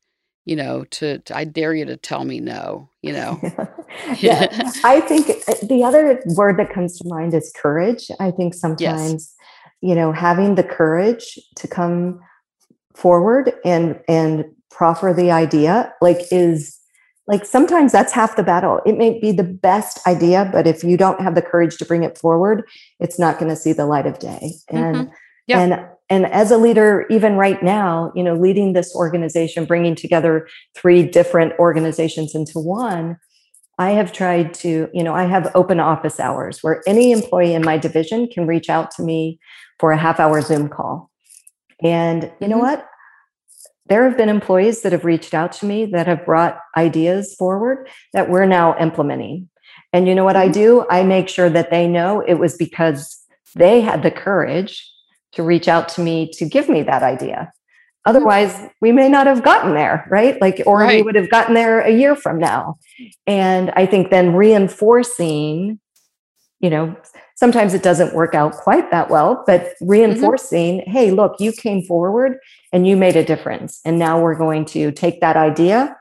[0.46, 3.40] you know to, to, i dare you to tell me no you know
[4.20, 4.48] yeah
[4.84, 9.12] i think uh, the other word that comes to mind is courage i think sometimes
[9.12, 9.36] yes.
[9.82, 12.20] you know having the courage to come
[12.96, 16.80] forward and and proffer the idea like is
[17.28, 20.98] like sometimes that's half the battle it may be the best idea but if you
[20.98, 22.64] don't have the courage to bring it forward
[23.00, 25.14] it's not going to see the light of day and mm-hmm.
[25.48, 25.60] yeah.
[25.60, 30.48] and and as a leader even right now you know leading this organization bringing together
[30.76, 33.18] three different organizations into one
[33.80, 37.64] i have tried to you know i have open office hours where any employee in
[37.64, 39.40] my division can reach out to me
[39.80, 41.10] for a half hour zoom call
[41.84, 42.66] and you know mm-hmm.
[42.66, 42.88] what
[43.88, 47.88] there have been employees that have reached out to me that have brought ideas forward
[48.14, 49.50] that we're now implementing
[49.94, 50.54] and you know what i mm-hmm.
[50.54, 54.92] do i make sure that they know it was because they had the courage
[55.36, 57.52] to reach out to me to give me that idea.
[58.06, 60.40] Otherwise, we may not have gotten there, right?
[60.40, 60.98] Like, or right.
[60.98, 62.76] we would have gotten there a year from now.
[63.26, 65.80] And I think then reinforcing,
[66.60, 66.96] you know,
[67.36, 69.88] sometimes it doesn't work out quite that well, but mm-hmm.
[69.88, 70.92] reinforcing, mm-hmm.
[70.92, 72.38] hey, look, you came forward
[72.72, 73.82] and you made a difference.
[73.86, 75.96] And now we're going to take that idea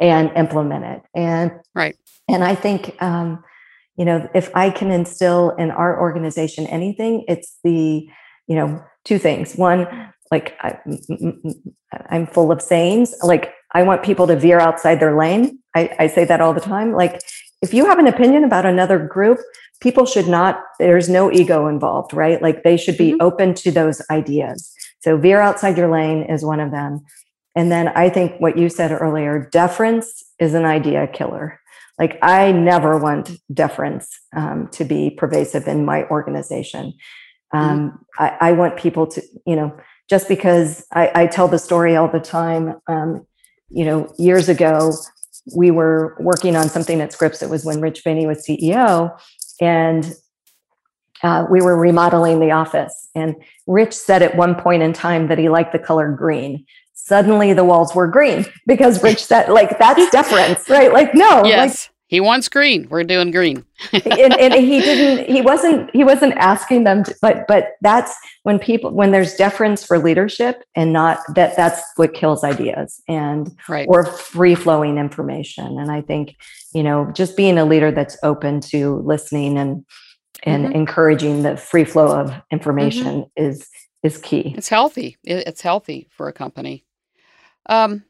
[0.00, 1.02] and implement it.
[1.14, 1.96] And right.
[2.28, 3.42] And I think um,
[3.96, 8.08] you know, if I can instill in our organization anything, it's the
[8.46, 9.56] you know, two things.
[9.56, 9.86] One,
[10.30, 10.78] like I,
[12.10, 13.14] am full of sayings.
[13.22, 15.58] Like I want people to veer outside their lane.
[15.74, 16.92] I, I say that all the time.
[16.92, 17.20] Like
[17.62, 19.38] if you have an opinion about another group,
[19.80, 20.62] people should not.
[20.78, 22.40] There's no ego involved, right?
[22.40, 23.22] Like they should be mm-hmm.
[23.22, 24.72] open to those ideas.
[25.00, 27.04] So veer outside your lane is one of them.
[27.54, 31.60] And then I think what you said earlier, deference is an idea killer.
[31.98, 36.92] Like I never want deference um, to be pervasive in my organization.
[37.54, 37.58] Mm-hmm.
[37.58, 39.74] Um, I, I, want people to, you know,
[40.10, 43.24] just because I, I tell the story all the time, um,
[43.70, 44.92] you know, years ago,
[45.54, 47.42] we were working on something at Scripps.
[47.42, 49.16] It was when Rich Boehne was CEO.
[49.60, 50.14] And
[51.22, 53.08] uh, we were remodeling the office.
[53.14, 53.36] And
[53.66, 56.64] Rich said at one point in time that he liked the color green.
[56.94, 60.92] Suddenly the walls were green because Rich said, like, that's deference, right?
[60.92, 61.86] Like, no, yes.
[61.86, 62.86] Like, he wants green.
[62.88, 63.64] We're doing green.
[63.92, 65.28] and, and, he didn't.
[65.28, 65.90] He wasn't.
[65.92, 67.02] He wasn't asking them.
[67.02, 71.82] To, but but that's when people when there's deference for leadership and not that that's
[71.96, 73.88] what kills ideas and right.
[73.90, 75.80] or free flowing information.
[75.80, 76.36] And I think
[76.76, 79.82] you know just being a leader that's open to listening and
[80.42, 80.74] and mm-hmm.
[80.74, 83.44] encouraging the free flow of information mm-hmm.
[83.44, 83.66] is
[84.02, 84.54] is key.
[84.56, 85.16] It's healthy.
[85.24, 86.84] It's healthy for a company.
[87.70, 88.04] Um,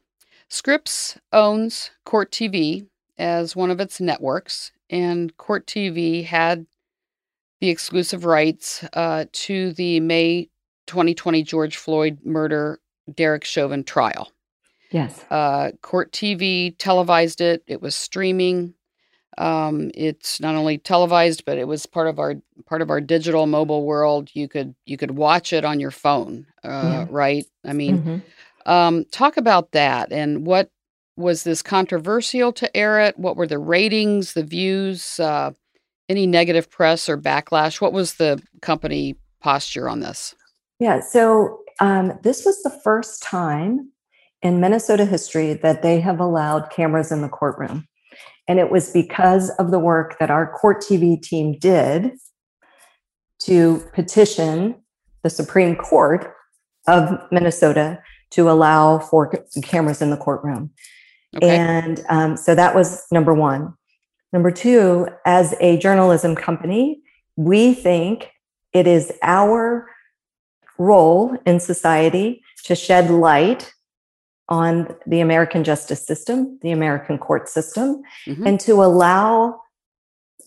[0.49, 2.87] Scripps owns Court TV,
[3.17, 6.67] as one of its networks, and Court TV had
[7.61, 10.49] the exclusive rights uh, to the May
[10.87, 12.79] 2020 George Floyd murder
[13.15, 14.31] Derek Chauvin trial.
[14.91, 15.23] Yes.
[15.29, 17.63] Uh, Court TV televised it.
[17.67, 18.73] It was streaming.
[19.37, 22.35] Um, it's not only televised, but it was part of our
[22.65, 24.29] part of our digital mobile world.
[24.33, 27.07] You could you could watch it on your phone, uh, yeah.
[27.09, 27.45] right?
[27.63, 28.71] I mean, mm-hmm.
[28.71, 30.71] um, talk about that and what
[31.17, 33.17] was this controversial to air it?
[33.17, 35.51] What were the ratings, the views, uh,
[36.07, 37.81] any negative press or backlash?
[37.81, 40.35] What was the company posture on this?
[40.79, 43.91] Yeah, so um, this was the first time
[44.41, 47.87] in Minnesota history that they have allowed cameras in the courtroom.
[48.47, 52.11] And it was because of the work that our court TV team did
[53.43, 54.75] to petition
[55.23, 56.33] the Supreme Court
[56.87, 60.71] of Minnesota to allow for cameras in the courtroom.
[61.35, 61.57] Okay.
[61.57, 63.73] And um, so that was number one.
[64.33, 67.01] Number two, as a journalism company,
[67.35, 68.31] we think
[68.73, 69.87] it is our
[70.77, 73.73] role in society to shed light
[74.49, 78.47] on the American justice system, the American court system, mm-hmm.
[78.47, 79.59] and to allow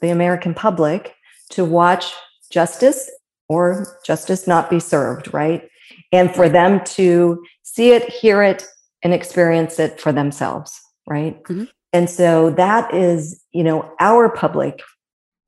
[0.01, 1.15] the American public
[1.51, 2.13] to watch
[2.51, 3.11] justice
[3.49, 5.69] or justice not be served, right?
[6.13, 8.67] And for them to see it, hear it,
[9.03, 11.65] and experience it for themselves right mm-hmm.
[11.93, 14.81] and so that is you know our public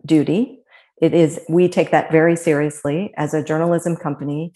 [0.05, 0.59] duty
[1.01, 4.53] it is we take that very seriously as a journalism company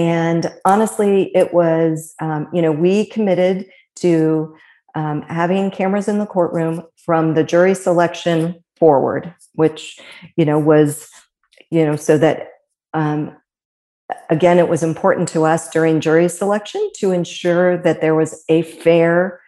[0.00, 4.56] and honestly it was um, you know we committed to
[4.94, 10.00] um, having cameras in the courtroom from the jury selection forward, which
[10.36, 11.08] you know was
[11.70, 12.48] you know so that
[12.94, 13.36] um,
[14.30, 18.62] again it was important to us during jury selection to ensure that there was a
[18.62, 19.40] fair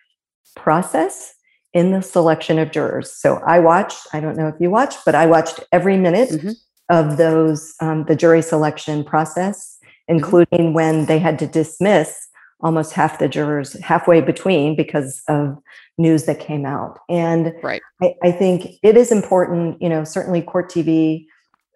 [0.54, 1.34] process
[1.72, 3.10] in the selection of jurors.
[3.10, 4.06] So I watched.
[4.12, 6.50] I don't know if you watched, but I watched every minute mm-hmm.
[6.90, 9.71] of those um, the jury selection process.
[10.08, 10.74] Including mm-hmm.
[10.74, 12.28] when they had to dismiss
[12.60, 15.58] almost half the jurors halfway between because of
[15.98, 16.98] news that came out.
[17.08, 17.82] And right.
[18.00, 21.26] I, I think it is important, you know, certainly court TV,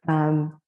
[0.09, 0.61] um,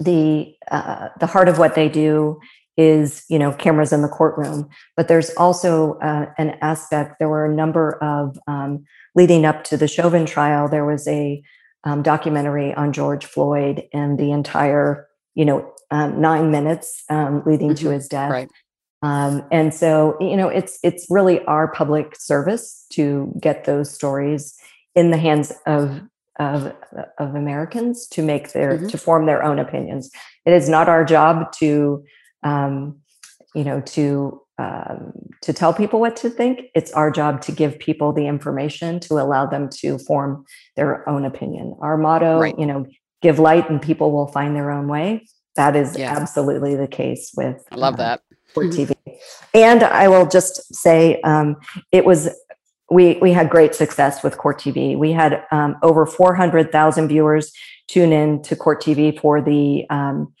[0.00, 2.40] the uh, the heart of what they do
[2.76, 7.44] is you know cameras in the courtroom but there's also uh, an aspect there were
[7.44, 11.42] a number of um, leading up to the chauvin trial there was a
[11.84, 15.06] um, documentary on george floyd and the entire
[15.40, 15.58] you know
[15.90, 17.86] um, nine minutes um, leading mm-hmm.
[17.86, 18.50] to his death right.
[19.02, 24.58] Um, and so, you know, it's it's really our public service to get those stories
[24.94, 26.02] in the hands of
[26.38, 26.72] of,
[27.18, 28.88] of Americans to make their mm-hmm.
[28.88, 30.10] to form their own opinions.
[30.44, 32.04] It is not our job to,
[32.42, 32.98] um,
[33.54, 35.12] you know, to um,
[35.42, 36.66] to tell people what to think.
[36.74, 40.44] It's our job to give people the information to allow them to form
[40.76, 41.76] their own opinion.
[41.80, 42.58] Our motto, right.
[42.58, 42.84] you know,
[43.22, 45.26] give light and people will find their own way.
[45.56, 46.16] That is yeah.
[46.16, 47.62] absolutely the case with.
[47.70, 48.22] I love uh, that
[48.54, 48.94] for TV.
[49.54, 51.56] And I will just say um,
[51.92, 52.28] it was
[52.90, 54.98] we we had great success with Court TV.
[54.98, 57.52] We had um, over four hundred thousand viewers
[57.86, 60.32] tune in to Court TV for the um,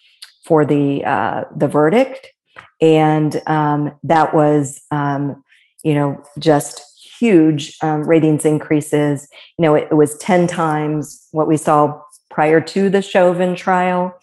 [0.44, 2.28] for the uh, the verdict,
[2.80, 5.42] and um, that was um,
[5.84, 6.82] you know just
[7.18, 9.28] huge um, ratings increases.
[9.58, 12.00] You know, it, it, was ten times what we saw
[12.30, 14.14] prior to the Chauvin trial,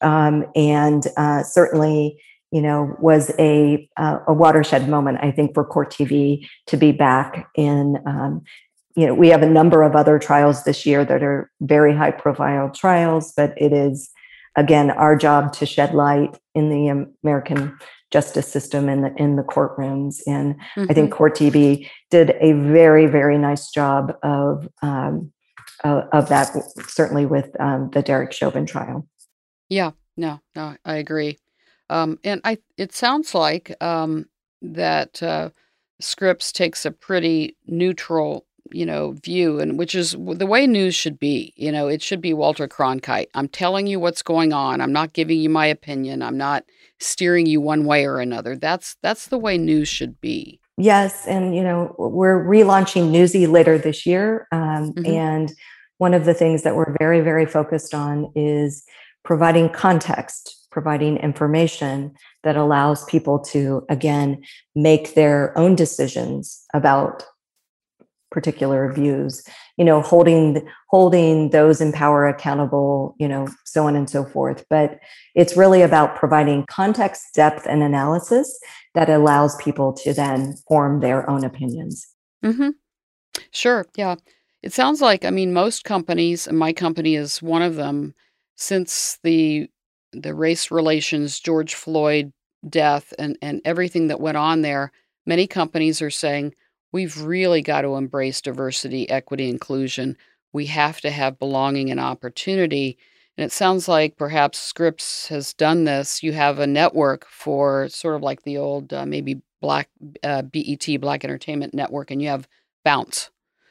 [0.00, 2.18] um, and uh, certainly
[2.52, 6.92] you know, was a uh, a watershed moment, I think, for Court TV to be
[6.92, 7.98] back in.
[8.06, 8.42] Um,
[8.94, 12.12] you know, we have a number of other trials this year that are very high
[12.12, 14.10] profile trials, but it is
[14.56, 17.76] again our job to shed light in the American
[18.10, 20.20] justice system in the in the courtrooms.
[20.26, 20.86] And mm-hmm.
[20.88, 21.16] I think mm-hmm.
[21.16, 25.32] Court TV did a very very nice job of um,
[25.84, 26.50] of that,
[26.88, 29.06] certainly with um, the Derek Chauvin trial.
[29.68, 31.38] Yeah, no, no, I agree.
[31.90, 34.26] Um, and I, it sounds like um,
[34.62, 35.50] that uh,
[36.00, 41.18] Scripps takes a pretty neutral, you know, view, and which is the way news should
[41.18, 41.52] be.
[41.56, 43.28] You know, it should be Walter Cronkite.
[43.34, 44.80] I'm telling you what's going on.
[44.80, 46.22] I'm not giving you my opinion.
[46.22, 46.64] I'm not
[46.98, 48.56] steering you one way or another.
[48.56, 50.60] That's that's the way news should be.
[50.76, 55.06] Yes, and you know, we're relaunching Newsy later this year, um, mm-hmm.
[55.06, 55.52] and
[55.98, 58.84] one of the things that we're very very focused on is
[59.24, 67.24] providing context providing information that allows people to, again, make their own decisions about
[68.30, 69.42] particular views
[69.78, 74.64] you know holding holding those in power accountable you know so on and so forth
[74.68, 74.98] but
[75.34, 78.58] it's really about providing context depth and analysis
[78.96, 82.70] that allows people to then form their own opinions mm-hmm.
[83.52, 84.16] sure yeah
[84.62, 88.14] it sounds like i mean most companies and my company is one of them
[88.56, 89.68] since the
[90.22, 92.32] the race relations, George Floyd
[92.68, 94.90] death, and, and everything that went on there,
[95.24, 96.54] many companies are saying
[96.92, 100.16] we've really got to embrace diversity, equity, inclusion.
[100.52, 102.98] We have to have belonging and opportunity.
[103.36, 106.22] And it sounds like perhaps Scripps has done this.
[106.22, 109.88] You have a network for sort of like the old uh, maybe Black
[110.22, 112.48] uh, BET Black Entertainment Network, and you have
[112.84, 113.30] Bounce.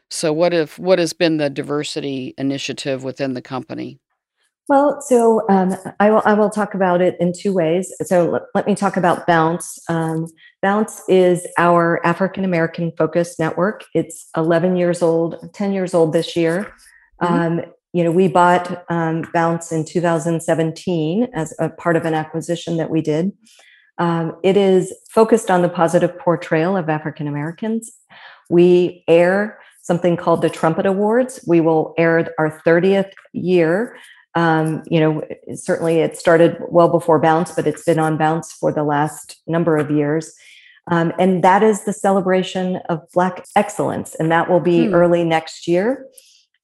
[0.09, 3.99] So what if what has been the diversity initiative within the company?
[4.67, 7.93] Well, so um, I will I will talk about it in two ways.
[8.03, 9.79] So let, let me talk about Bounce.
[9.89, 10.27] Um,
[10.61, 13.83] Bounce is our African American focused network.
[13.93, 16.73] It's 11 years old, 10 years old this year.
[17.21, 17.33] Mm-hmm.
[17.33, 17.61] Um,
[17.95, 22.89] you know, we bought um, Bounce in 2017 as a part of an acquisition that
[22.89, 23.31] we did.
[23.97, 27.91] Um, it is focused on the positive portrayal of African Americans.
[28.49, 31.39] We air something called the Trumpet Awards.
[31.47, 33.95] We will air our 30th year
[34.35, 35.23] um, you know,
[35.53, 39.77] certainly it started well before Bounce, but it's been on Bounce for the last number
[39.77, 40.33] of years.
[40.91, 44.93] Um, and that is the celebration of Black excellence, and that will be hmm.
[44.93, 46.05] early next year.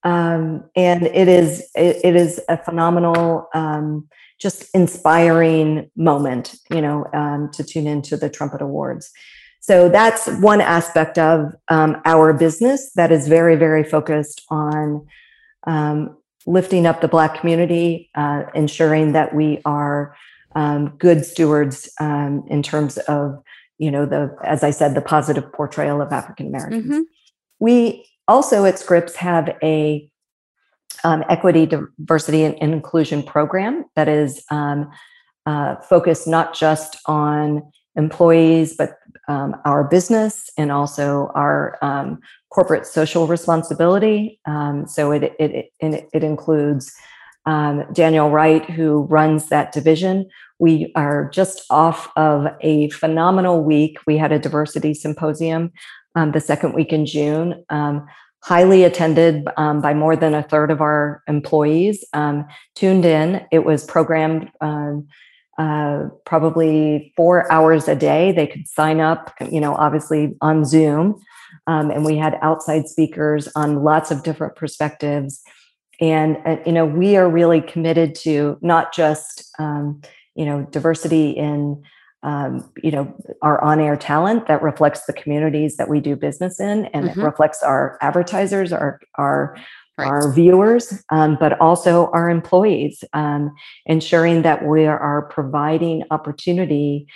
[0.04, 4.08] Um, and it is it, it is a phenomenal, um,
[4.39, 9.12] just inspiring moment, you know, um, to tune into the Trumpet Awards.
[9.60, 15.06] So that's one aspect of um, our business that is very, very focused on
[15.68, 20.16] um, lifting up the Black community, uh, ensuring that we are
[20.56, 23.41] um, good stewards um, in terms of
[23.78, 26.86] you know the as I said the positive portrayal of African Americans.
[26.86, 27.02] Mm-hmm.
[27.60, 30.09] We also at Scripps have a
[31.03, 34.89] um, equity, diversity, and inclusion program that is um,
[35.45, 37.63] uh, focused not just on
[37.95, 38.97] employees, but
[39.28, 42.19] um, our business and also our um,
[42.49, 44.39] corporate social responsibility.
[44.45, 46.93] Um, so it, it, it, it includes
[47.45, 50.30] um, Daniel Wright, who runs that division.
[50.59, 53.97] We are just off of a phenomenal week.
[54.05, 55.72] We had a diversity symposium
[56.16, 58.05] um, the second week in June, um,
[58.43, 62.45] highly attended um, by more than a third of our employees um,
[62.76, 63.45] tuned in.
[63.51, 65.07] It was programmed um,
[65.57, 68.32] uh, probably four hours a day.
[68.32, 71.22] They could sign up, you know, obviously on Zoom.
[71.68, 75.41] Um, and we had outside speakers on lots of different perspectives.
[75.99, 81.84] And, uh, you know, we are really committed to not just, you know, diversity in
[82.24, 86.86] um, you know our on-air talent that reflects the communities that we do business in
[86.88, 87.19] and mm-hmm.
[87.19, 89.57] it reflects our advertisers our our
[89.97, 90.07] right.
[90.07, 93.53] our viewers um, but also our employees um,
[93.86, 97.07] ensuring that we are providing opportunity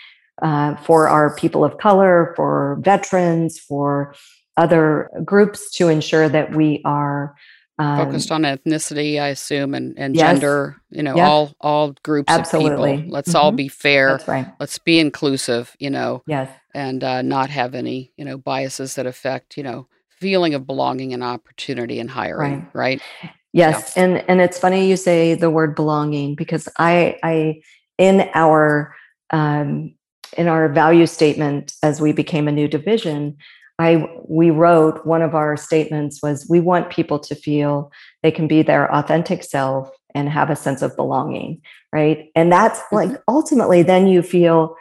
[0.41, 4.13] uh, for our people of color for veterans for
[4.57, 7.35] other groups to ensure that we are
[7.77, 10.33] um, focused on ethnicity i assume and, and yes.
[10.33, 11.27] gender you know yep.
[11.27, 13.13] all all groups absolutely of people.
[13.13, 13.37] let's mm-hmm.
[13.37, 14.47] all be fair That's right.
[14.59, 19.05] let's be inclusive you know yes and uh, not have any you know biases that
[19.05, 23.33] affect you know feeling of belonging and opportunity in hiring right, right?
[23.51, 24.03] yes yeah.
[24.03, 27.59] and and it's funny you say the word belonging because i i
[27.97, 28.95] in our
[29.31, 29.93] um
[30.37, 33.37] in our value statement as we became a new division
[33.77, 37.91] I we wrote one of our statements was we want people to feel
[38.23, 41.61] they can be their authentic self and have a sense of belonging,
[41.91, 42.31] right?
[42.35, 42.95] And that's mm-hmm.
[42.95, 44.75] like ultimately then you feel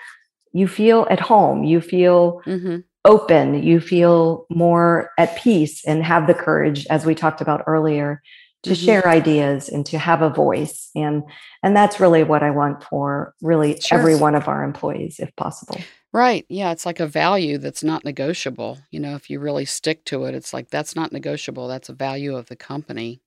[0.52, 2.78] you feel at home, you feel mm-hmm.
[3.04, 8.22] open, you feel more at peace and have the courage as we talked about earlier
[8.64, 8.84] to mm-hmm.
[8.84, 11.22] share ideas and to have a voice and
[11.62, 13.98] and that's really what i want for really sure.
[13.98, 15.78] every one of our employees if possible
[16.14, 16.46] Right.
[16.48, 16.70] Yeah.
[16.70, 18.78] It's like a value that's not negotiable.
[18.92, 21.66] You know, if you really stick to it, it's like that's not negotiable.
[21.66, 23.20] That's a value of the company.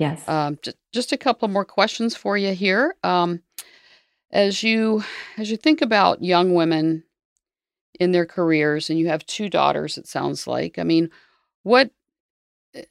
[0.00, 0.28] Yes.
[0.28, 2.96] Um, just, just a couple more questions for you here.
[3.04, 3.42] Um,
[4.32, 5.04] as you
[5.36, 7.04] as you think about young women
[8.00, 10.76] in their careers, and you have two daughters, it sounds like.
[10.76, 11.10] I mean,
[11.62, 11.92] what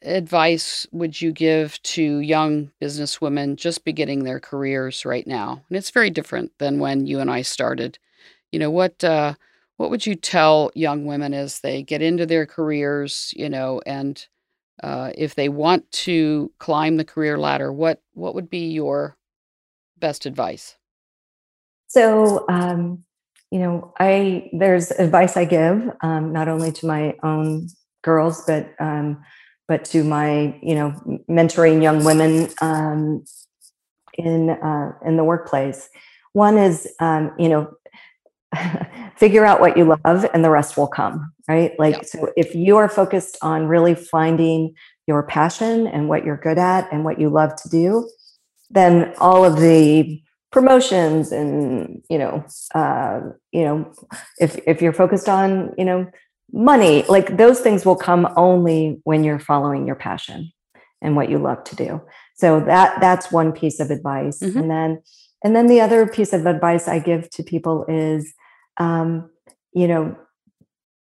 [0.02, 5.64] advice would you give to young businesswomen just beginning their careers right now?
[5.68, 8.00] And it's very different than when you and I started
[8.52, 9.34] you know what uh,
[9.78, 14.28] what would you tell young women as they get into their careers you know and
[14.84, 19.18] uh, if they want to climb the career ladder what what would be your
[19.98, 20.76] best advice?
[21.88, 23.04] So um,
[23.52, 27.68] you know i there's advice i give um, not only to my own
[28.04, 29.24] girls but um,
[29.68, 30.92] but to my you know
[31.30, 33.24] mentoring young women um,
[34.18, 35.90] in uh, in the workplace.
[36.34, 37.72] One is um, you know
[39.18, 42.02] figure out what you love and the rest will come right like yeah.
[42.04, 44.74] so if you are focused on really finding
[45.06, 48.10] your passion and what you're good at and what you love to do
[48.70, 50.22] then all of the
[50.52, 52.44] promotions and you know
[52.74, 53.22] uh,
[53.52, 53.92] you know
[54.40, 56.10] if if you're focused on you know
[56.54, 60.52] money like those things will come only when you're following your passion
[61.02, 62.02] and what you love to do
[62.36, 64.58] so that that's one piece of advice mm-hmm.
[64.58, 65.02] and then
[65.44, 68.34] and then the other piece of advice I give to people is,
[68.78, 69.30] um,
[69.74, 70.18] you know,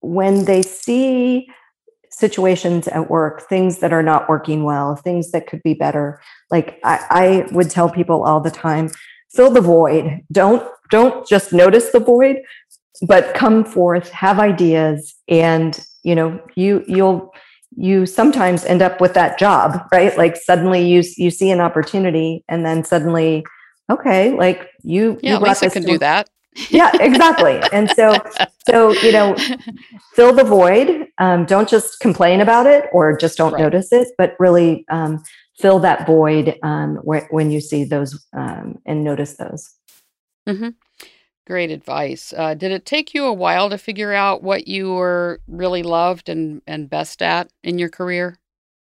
[0.01, 1.47] when they see
[2.11, 6.21] situations at work, things that are not working well, things that could be better,
[6.51, 8.89] like I, I would tell people all the time,
[9.31, 10.21] fill the void.
[10.31, 12.37] Don't don't just notice the void,
[13.07, 17.31] but come forth, have ideas, and you know, you you'll
[17.75, 20.17] you sometimes end up with that job, right?
[20.17, 23.43] Like suddenly you you see an opportunity, and then suddenly
[23.89, 26.29] okay, like you, yeah, you Lisa can to, do that.
[26.69, 27.59] yeah, exactly.
[27.71, 28.15] And so,
[28.69, 29.35] so you know,
[30.13, 31.07] fill the void.
[31.17, 33.61] Um, don't just complain about it or just don't right.
[33.61, 35.23] notice it, but really um,
[35.59, 39.73] fill that void um, wh- when you see those um, and notice those.
[40.47, 40.69] Mm-hmm.
[41.45, 42.33] Great advice.
[42.35, 46.29] Uh, did it take you a while to figure out what you were really loved
[46.29, 48.37] and and best at in your career?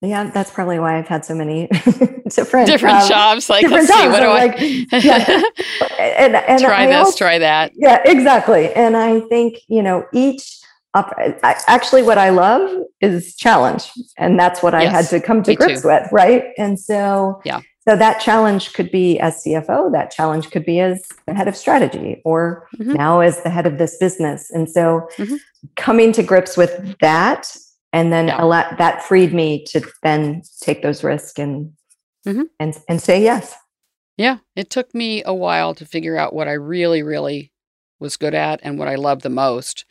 [0.04, 1.66] Yeah, that's probably why I've had so many
[2.28, 3.48] different different um, jobs.
[3.48, 4.00] Like, different jobs.
[4.00, 4.96] See, what do like, I?
[4.98, 5.42] yeah.
[5.98, 7.72] and, and try I this, also, try that.
[7.74, 8.72] Yeah, exactly.
[8.74, 10.60] And I think you know each.
[10.96, 15.42] Up, I, actually, what I love is challenge, and that's what I had to come
[15.42, 15.88] to grips too.
[15.88, 16.44] with, right?
[16.56, 17.62] And so, yeah.
[17.86, 21.56] So that challenge could be as CFO, that challenge could be as the head of
[21.56, 22.94] strategy or mm-hmm.
[22.94, 24.50] now as the head of this business.
[24.50, 25.36] And so mm-hmm.
[25.76, 27.54] coming to grips with that
[27.94, 28.42] and then yeah.
[28.42, 31.72] lot, that freed me to then take those risks and
[32.26, 32.42] mm-hmm.
[32.58, 33.54] and and say yes.
[34.16, 37.52] Yeah, it took me a while to figure out what I really really
[38.00, 39.84] was good at and what I loved the most.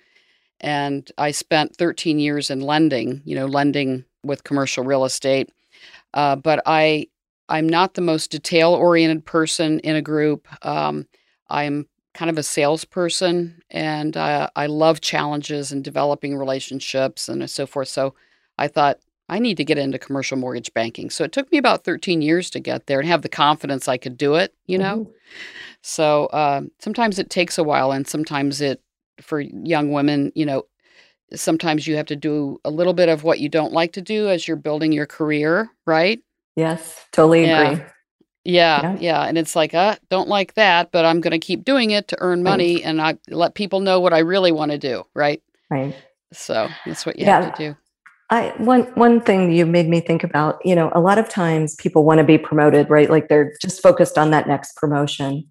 [0.60, 5.49] And I spent 13 years in lending, you know, lending with commercial real estate.
[6.14, 7.08] Uh, but I
[7.47, 10.47] I'm not the most detail oriented person in a group.
[10.66, 11.08] Um,
[11.49, 17.66] I'm kind of a salesperson and uh, I love challenges and developing relationships and so
[17.66, 17.88] forth.
[17.88, 18.14] So
[18.57, 18.99] I thought
[19.30, 21.09] I need to get into commercial mortgage banking.
[21.09, 23.97] So it took me about 13 years to get there and have the confidence I
[23.97, 24.99] could do it, you know?
[24.99, 25.11] Mm-hmm.
[25.82, 28.82] So uh, sometimes it takes a while and sometimes it,
[29.22, 30.66] for young women, you know,
[31.34, 34.30] sometimes you have to do a little bit of what you don't like to do
[34.30, 36.22] as you're building your career, right?
[36.55, 37.72] Yes, totally yeah.
[37.72, 37.86] agree.
[38.46, 41.64] Yeah, yeah, yeah, and it's like, uh, don't like that, but I'm going to keep
[41.64, 42.86] doing it to earn money, right.
[42.86, 45.41] and I let people know what I really want to do, right?
[45.70, 45.96] Right.
[46.34, 47.41] So that's what you yeah.
[47.41, 47.78] have to do.
[48.30, 51.76] I one one thing you made me think about, you know, a lot of times
[51.76, 53.10] people want to be promoted, right?
[53.10, 55.44] Like they're just focused on that next promotion.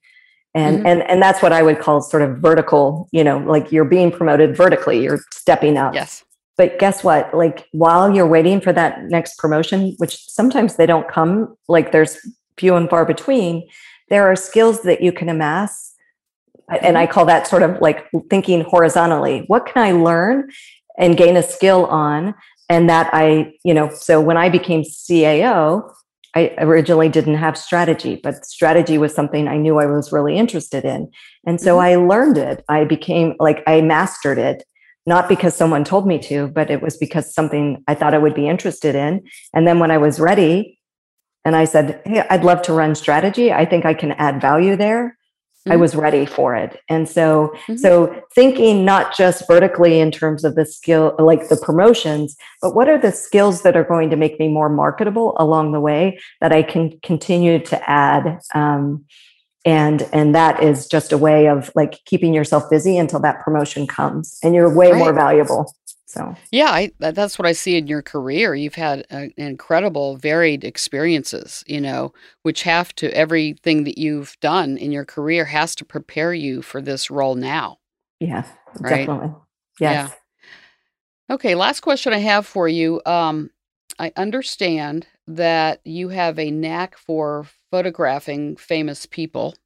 [0.55, 0.87] And mm-hmm.
[0.87, 4.11] and and that's what I would call sort of vertical, you know, like you're being
[4.11, 5.95] promoted vertically, you're stepping up.
[5.95, 6.25] Yes.
[6.57, 7.33] But guess what?
[7.35, 12.19] Like while you're waiting for that next promotion, which sometimes they don't come, like there's
[12.59, 13.69] few and far between,
[14.09, 15.95] there are skills that you can amass.
[16.81, 19.45] And I call that sort of like thinking horizontally.
[19.47, 20.51] What can I learn
[20.99, 22.35] and gain a skill on?
[22.69, 25.91] And that I, you know, so when I became CAO,
[26.35, 30.85] I originally didn't have strategy, but strategy was something I knew I was really interested
[30.85, 31.11] in.
[31.47, 31.85] And so mm-hmm.
[31.85, 32.65] I learned it.
[32.69, 34.65] I became like, I mastered it
[35.07, 38.35] not because someone told me to, but it was because something I thought I would
[38.35, 39.23] be interested in.
[39.53, 40.79] And then when I was ready
[41.45, 43.53] and I said, Hey, I'd love to run strategy.
[43.53, 45.17] I think I can add value there.
[45.67, 45.73] Mm-hmm.
[45.73, 46.81] I was ready for it.
[46.89, 47.77] And so, mm-hmm.
[47.77, 52.89] so thinking not just vertically in terms of the skill, like the promotions, but what
[52.89, 56.53] are the skills that are going to make me more marketable along the way that
[56.53, 58.41] I can continue to add?
[58.55, 59.05] Um,
[59.65, 63.87] and and that is just a way of like keeping yourself busy until that promotion
[63.87, 64.99] comes and you're way right.
[64.99, 65.73] more valuable
[66.13, 70.65] so yeah I, that's what i see in your career you've had uh, incredible varied
[70.65, 75.85] experiences you know which have to everything that you've done in your career has to
[75.85, 77.79] prepare you for this role now
[78.21, 78.45] yeah
[78.81, 79.07] right?
[79.07, 79.35] definitely
[79.81, 80.11] yes.
[81.29, 83.51] yeah okay last question i have for you um,
[83.99, 89.55] i understand that you have a knack for photographing famous people.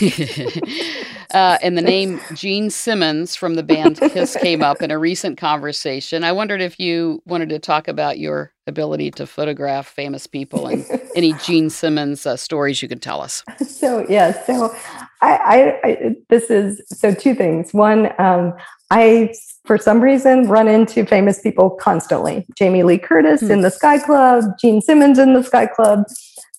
[1.32, 5.38] uh, and the name Gene Simmons from the band Kiss came up in a recent
[5.38, 6.24] conversation.
[6.24, 10.86] I wondered if you wanted to talk about your ability to photograph famous people and
[11.16, 13.42] any Gene Simmons uh, stories you could tell us.
[13.66, 14.74] So yeah, so
[15.20, 17.72] I, I, I this is so two things.
[17.72, 18.54] One, um,
[18.90, 22.46] I for some reason run into famous people constantly.
[22.56, 23.50] Jamie Lee Curtis hmm.
[23.50, 26.04] in the Sky Club, Gene Simmons in the Sky Club.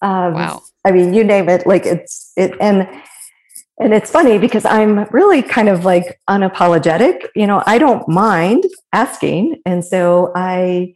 [0.01, 0.61] Um, wow.
[0.85, 1.65] I mean, you name it.
[1.65, 2.87] Like it's it, and
[3.79, 7.27] and it's funny because I'm really kind of like unapologetic.
[7.35, 10.93] You know, I don't mind asking, and so I.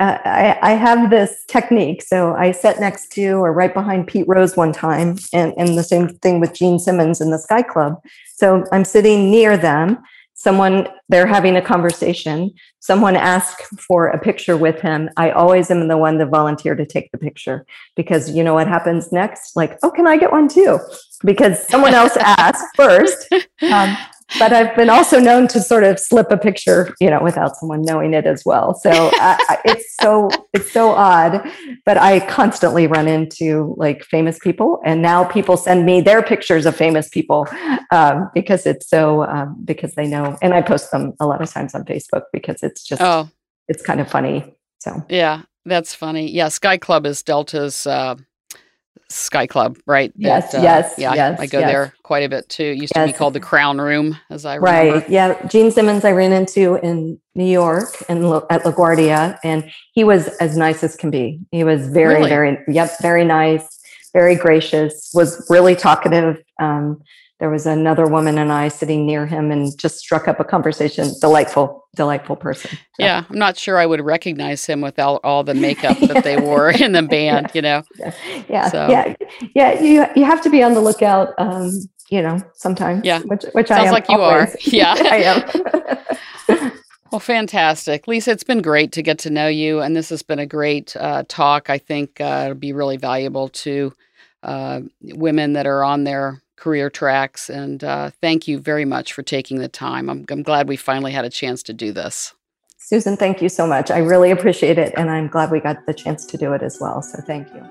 [0.00, 2.02] Uh, I, I have this technique.
[2.02, 5.84] So I sat next to or right behind Pete Rose one time, and, and the
[5.84, 8.02] same thing with Gene Simmons in the Sky Club.
[8.34, 10.02] So I'm sitting near them,
[10.44, 12.52] someone they're having a conversation.
[12.80, 15.08] Someone asks for a picture with him.
[15.16, 17.64] I always am the one to volunteer to take the picture
[17.96, 19.56] because you know what happens next?
[19.56, 20.78] Like oh can i get one too?
[21.24, 23.32] Because someone else asked first
[23.72, 23.96] um,
[24.38, 27.82] but I've been also known to sort of slip a picture, you know, without someone
[27.82, 28.74] knowing it as well.
[28.74, 31.46] So I, it's so it's so odd,
[31.84, 36.66] but I constantly run into like famous people, and now people send me their pictures
[36.66, 37.46] of famous people
[37.90, 41.50] um, because it's so um, because they know, and I post them a lot of
[41.50, 43.28] times on Facebook because it's just oh.
[43.68, 44.54] it's kind of funny.
[44.80, 46.30] So yeah, that's funny.
[46.30, 47.86] Yeah, Sky Club is Delta's.
[47.86, 48.16] Uh
[49.08, 50.12] Sky Club, right?
[50.16, 51.14] Yes, that, uh, yes, yeah.
[51.14, 51.70] Yes, I go yes.
[51.70, 52.64] there quite a bit too.
[52.64, 53.06] It used yes.
[53.06, 54.98] to be called the Crown Room, as I remember.
[54.98, 55.08] Right.
[55.08, 55.46] Yeah.
[55.46, 60.56] Gene Simmons, I ran into in New York and at LaGuardia, and he was as
[60.56, 61.40] nice as can be.
[61.50, 62.28] He was very, really?
[62.28, 63.78] very, yep, very nice,
[64.12, 65.10] very gracious.
[65.14, 66.42] Was really talkative.
[66.60, 67.02] Um,
[67.40, 71.10] there was another woman and I sitting near him and just struck up a conversation.
[71.20, 72.70] Delightful, delightful person.
[72.70, 72.78] So.
[73.00, 76.70] Yeah, I'm not sure I would recognize him without all the makeup that they wore
[76.70, 77.50] in the band.
[77.54, 77.82] You know.
[77.98, 78.14] Yeah,
[78.48, 78.88] yeah, so.
[78.88, 79.14] yeah,
[79.54, 79.80] yeah.
[79.80, 81.34] You you have to be on the lookout.
[81.38, 81.70] Um,
[82.10, 83.04] you know, sometimes.
[83.04, 84.54] Yeah, which which Sounds I am like you always.
[84.54, 84.58] are.
[84.62, 85.16] Yeah, I
[86.48, 86.72] am.
[87.10, 88.08] Well, fantastic.
[88.08, 90.96] Lisa, it's been great to get to know you, and this has been a great
[90.96, 91.70] uh, talk.
[91.70, 93.92] I think uh, it'll be really valuable to
[94.42, 97.50] uh, women that are on their career tracks.
[97.50, 100.08] And uh, thank you very much for taking the time.
[100.08, 102.34] I'm, I'm glad we finally had a chance to do this.
[102.78, 103.90] Susan, thank you so much.
[103.90, 106.78] I really appreciate it, and I'm glad we got the chance to do it as
[106.78, 107.00] well.
[107.00, 107.66] So thank you.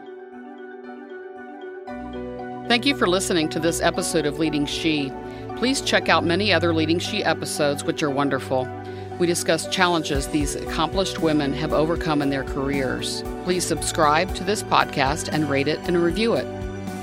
[2.68, 5.12] Thank you for listening to this episode of Leading She.
[5.56, 8.68] Please check out many other Leading She episodes, which are wonderful.
[9.20, 13.22] We discuss challenges these accomplished women have overcome in their careers.
[13.44, 16.48] Please subscribe to this podcast and rate it and review it.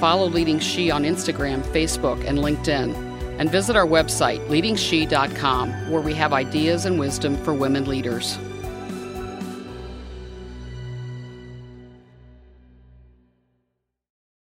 [0.01, 2.95] Follow Leading She on Instagram, Facebook, and LinkedIn.
[3.39, 8.39] And visit our website, leadingshe.com, where we have ideas and wisdom for women leaders.